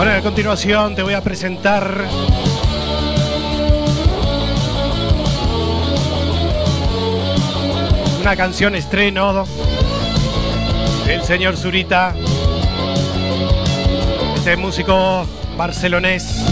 Bueno, 0.01 0.15
a 0.15 0.23
continuación 0.23 0.95
te 0.95 1.03
voy 1.03 1.13
a 1.13 1.21
presentar 1.21 2.07
una 8.19 8.35
canción 8.35 8.75
estreno 8.77 9.45
del 11.05 11.23
señor 11.23 11.59
Zurita, 11.59 12.15
este 14.37 14.57
músico 14.57 15.27
barcelonés 15.59 16.47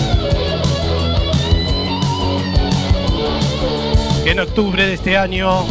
que 4.24 4.32
en 4.32 4.40
octubre 4.40 4.86
de 4.86 4.92
este 4.92 5.16
año 5.16 5.64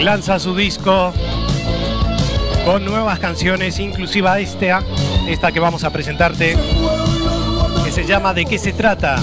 lanza 0.00 0.40
su 0.40 0.56
disco 0.56 1.12
con 2.68 2.84
nuevas 2.84 3.18
canciones, 3.18 3.78
inclusiva 3.78 4.38
esta, 4.40 4.82
esta 5.26 5.50
que 5.50 5.58
vamos 5.58 5.84
a 5.84 5.90
presentarte, 5.90 6.54
que 7.82 7.90
se 7.90 8.04
llama 8.04 8.34
¿De 8.34 8.44
qué 8.44 8.58
se 8.58 8.74
trata? 8.74 9.16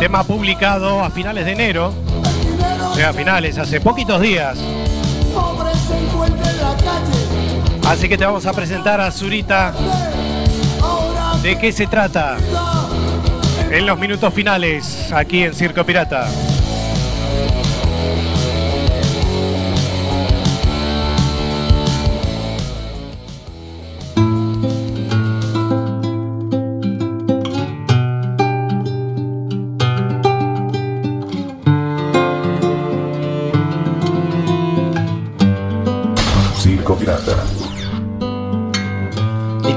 Tema 0.00 0.24
publicado 0.24 1.04
a 1.04 1.10
finales 1.10 1.44
de 1.44 1.52
enero, 1.52 1.94
o 2.90 2.94
sea, 2.96 3.10
a 3.10 3.12
finales, 3.12 3.58
hace 3.58 3.80
poquitos 3.80 4.20
días. 4.20 4.58
Así 7.86 8.08
que 8.08 8.18
te 8.18 8.26
vamos 8.26 8.44
a 8.46 8.52
presentar 8.52 9.00
a 9.00 9.12
Zurita. 9.12 9.72
¿De 11.44 11.56
qué 11.60 11.70
se 11.70 11.86
trata? 11.86 12.38
En 13.70 13.86
los 13.86 13.96
minutos 13.96 14.34
finales, 14.34 15.12
aquí 15.12 15.44
en 15.44 15.54
Circo 15.54 15.86
Pirata. 15.86 16.28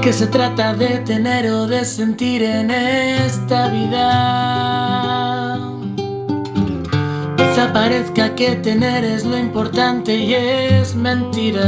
¿De 0.02 0.08
qué 0.08 0.14
se 0.14 0.26
trata 0.26 0.74
de 0.74 0.98
tener 0.98 1.48
o 1.52 1.68
de 1.68 1.84
sentir 1.84 2.42
en 2.42 2.72
esta 2.72 3.68
vida? 3.68 4.00
Quizá 7.36 7.72
parezca 7.72 8.34
que 8.34 8.56
tener 8.56 9.04
es 9.04 9.24
lo 9.24 9.38
importante 9.38 10.16
y 10.16 10.34
es 10.34 10.96
mentira. 10.96 11.62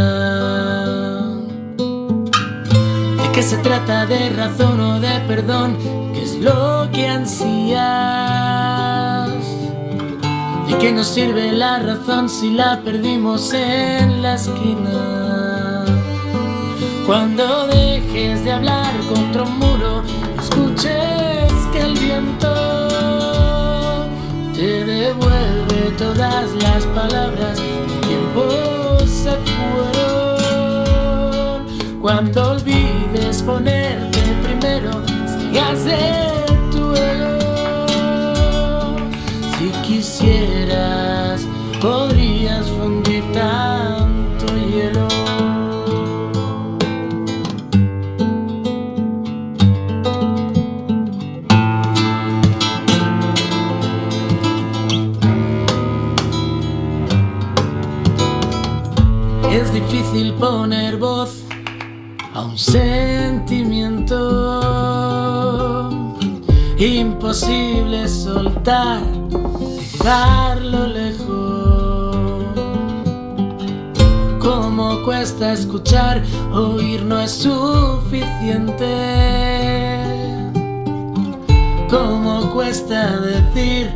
¿De 1.77 3.31
qué 3.33 3.41
se 3.41 3.57
trata 3.59 4.05
de 4.05 4.31
razón 4.31 4.81
o 4.81 4.99
de 4.99 5.21
perdón? 5.29 5.79
¿Qué 6.13 6.25
es 6.25 6.35
lo 6.41 6.89
que 6.93 7.07
ansías? 7.07 7.79
¿De 10.67 10.77
qué 10.81 10.91
nos 10.91 11.07
sirve 11.07 11.53
la 11.53 11.79
razón 11.79 12.29
si 12.29 12.51
la 12.51 12.81
perdimos 12.83 13.55
en 13.55 14.23
la 14.23 14.35
esquina? 14.35 15.24
Cuando 17.07 17.67
dejes 17.67 18.45
de 18.45 18.53
hablar 18.53 18.93
contra 19.13 19.43
un 19.43 19.59
muro, 19.59 20.03
escuches 20.41 21.53
que 21.71 21.81
el 21.81 21.99
viento 21.99 22.55
te 24.55 24.85
devuelve 24.87 25.91
todas 25.99 26.51
las 26.63 26.85
palabras 26.87 27.61
que 27.61 28.07
tiempo 28.07 28.49
se 29.01 29.37
fueron. 29.53 30.81
Cuando 32.01 32.53
olvides 32.53 33.43
ponerte 33.43 34.21
primero, 34.43 34.93
salgas 35.27 35.85
de 35.85 36.44
sentimiento. 62.75 64.19
Imposible 66.77 68.09
soltar, 68.09 69.03
dejarlo 69.79 70.89
lejos. 70.89 72.17
Como 74.41 75.05
cuesta 75.05 75.53
escuchar, 75.53 76.23
oír 76.53 77.05
no 77.05 77.21
es 77.21 77.31
suficiente. 77.31 78.85
Como 81.89 82.51
cuesta 82.51 83.21
decir 83.21 83.93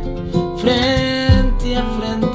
frente 0.57 1.75
a 1.75 1.83
frente. 1.99 2.29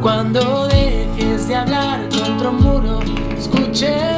Cuando 0.00 0.66
dejes 0.68 1.48
de 1.48 1.54
hablar 1.54 2.08
contra 2.08 2.48
un 2.48 2.62
muro, 2.62 3.00
escuches 3.36 4.17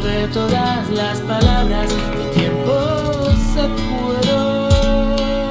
devuelve 0.00 0.26
todas 0.28 0.88
las 0.90 1.18
palabras 1.20 1.92
que 2.12 2.40
tiempo 2.40 2.72
se 3.52 3.68
fueron. 4.28 5.50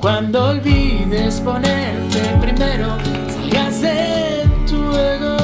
Cuando 0.00 0.50
olvides 0.50 1.40
ponerte 1.40 2.20
primero, 2.40 2.96
salgas 3.28 3.80
de 3.80 4.48
tu 4.68 4.76
ego. 4.96 5.36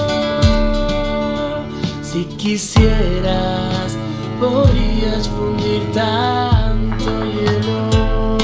Si 2.03 2.25
quisieras, 2.37 3.97
podrías 4.41 5.29
fundir 5.29 5.83
tanto 5.93 7.25
hielo. 7.25 8.39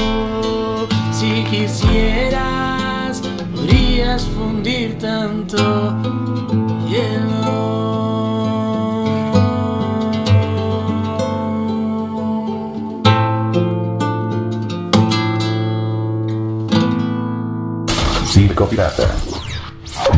Si 1.11 1.43
quisieras, 1.45 3.21
podrías 3.53 4.23
fundir 4.23 4.97
tanto 4.97 6.28
Público 18.59 18.69
pirata. 18.69 19.07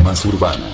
Más 0.02 0.24
urbana. 0.24 0.66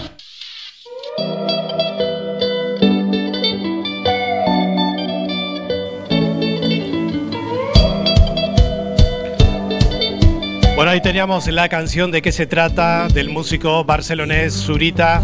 Bueno, 10.77 10.91
ahí 10.93 11.03
teníamos 11.03 11.47
la 11.49 11.69
canción 11.69 12.11
de 12.11 12.23
qué 12.23 12.33
se 12.33 12.47
trata 12.47 13.09
del 13.09 13.29
músico 13.29 13.85
barcelonés 13.85 14.55
Zurita. 14.55 15.21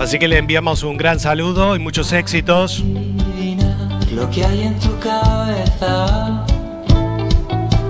Así 0.00 0.18
que 0.18 0.26
le 0.26 0.38
enviamos 0.38 0.82
un 0.82 0.96
gran 0.96 1.20
saludo 1.20 1.76
y 1.76 1.78
muchos 1.78 2.12
éxitos. 2.12 2.82
Lo 4.12 4.28
que 4.30 4.44
hay 4.44 4.62
en 4.62 4.78
tu 4.80 4.98
cabeza. 4.98 6.44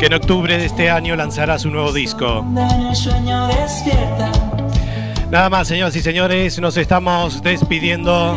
Que 0.04 0.08
en 0.08 0.20
octubre 0.20 0.58
de 0.58 0.66
este 0.66 0.90
año 0.90 1.16
lanzará 1.16 1.58
su 1.58 1.70
nuevo 1.70 1.90
disco. 1.90 2.44
Nada 5.30 5.48
más, 5.48 5.66
señoras 5.66 5.96
y 5.96 6.02
señores, 6.02 6.58
nos 6.58 6.76
estamos 6.76 7.42
despidiendo 7.42 8.36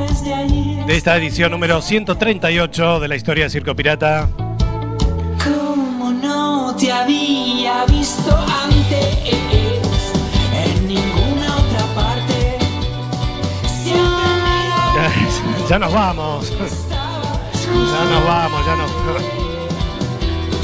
de 0.88 0.96
esta 0.96 1.18
edición 1.18 1.52
número 1.52 1.82
138 1.82 3.02
de 3.02 3.08
la 3.10 3.18
historia 3.18 3.44
de 3.44 3.50
Circo 3.50 3.76
Pirata. 3.76 4.30
Como 5.44 6.14
no 6.14 6.74
te 6.78 6.90
había 6.90 7.84
visto 7.84 8.34
antes 8.64 9.18
ya 15.70 15.80
nos 15.80 15.92
vamos. 15.94 16.50
Ya 16.50 18.06
nos 18.06 18.26
vamos, 18.26 18.66
ya 18.66 18.76
nos. 18.78 19.47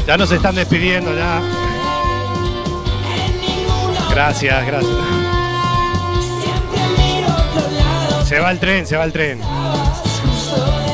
Ya 0.07 0.17
nos 0.17 0.31
están 0.31 0.55
despidiendo, 0.55 1.15
ya. 1.15 1.41
Gracias, 4.11 4.65
gracias. 4.65 4.93
Se 8.25 8.39
va 8.39 8.51
el 8.51 8.59
tren, 8.59 8.85
se 8.85 8.97
va 8.97 9.05
el 9.05 9.13
tren. 9.13 9.39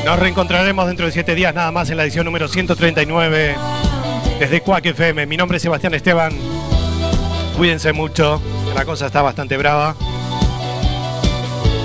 Nos 0.05 0.19
reencontraremos 0.19 0.87
dentro 0.87 1.05
de 1.05 1.11
siete 1.11 1.35
días 1.35 1.53
nada 1.53 1.71
más 1.71 1.89
en 1.89 1.97
la 1.97 2.03
edición 2.03 2.25
número 2.25 2.47
139 2.47 3.55
desde 4.39 4.61
Cuac 4.61 4.85
FM. 4.85 5.25
Mi 5.25 5.37
nombre 5.37 5.57
es 5.57 5.63
Sebastián 5.63 5.93
Esteban. 5.93 6.33
Cuídense 7.57 7.93
mucho, 7.93 8.41
la 8.75 8.85
cosa 8.85 9.07
está 9.07 9.21
bastante 9.21 9.57
brava. 9.57 9.95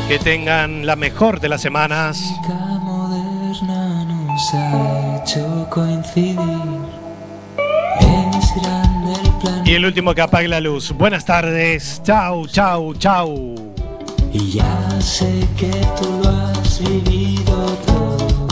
Que 0.09 0.19
tengan 0.19 0.87
la 0.87 0.97
mejor 0.97 1.41
de 1.41 1.49
las 1.49 1.63
semanas. 1.63 2.23
La 4.53 5.23
hecho 5.23 5.67
coincidir. 5.71 7.04
Y 9.65 9.73
el 9.73 9.85
último 9.85 10.15
que 10.15 10.23
apague 10.23 10.49
la 10.49 10.61
luz. 10.61 10.93
Buenas 10.93 11.25
tardes. 11.25 12.01
Chau, 12.05 12.47
chau, 12.47 12.95
chau. 12.95 13.55
y 14.35 14.51
ya 14.51 15.01
sé 15.01 15.47
que 15.57 15.71
tú 15.97 16.21
lo 16.23 16.29
has 16.29 16.81
vivido 16.81 17.55
todo, 17.87 18.49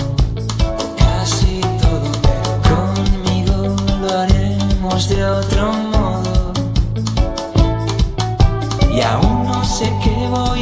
casi 0.96 1.60
todo. 1.82 2.08
Conmigo 2.70 3.74
lo 4.00 4.20
haremos 4.20 5.08
de 5.08 5.24
otro 5.24 5.72
modo 5.72 6.52
y 8.94 9.00
aún 9.00 9.44
no 9.48 9.64
sé 9.64 9.92
qué 10.04 10.28
voy 10.30 10.50
a 10.50 10.52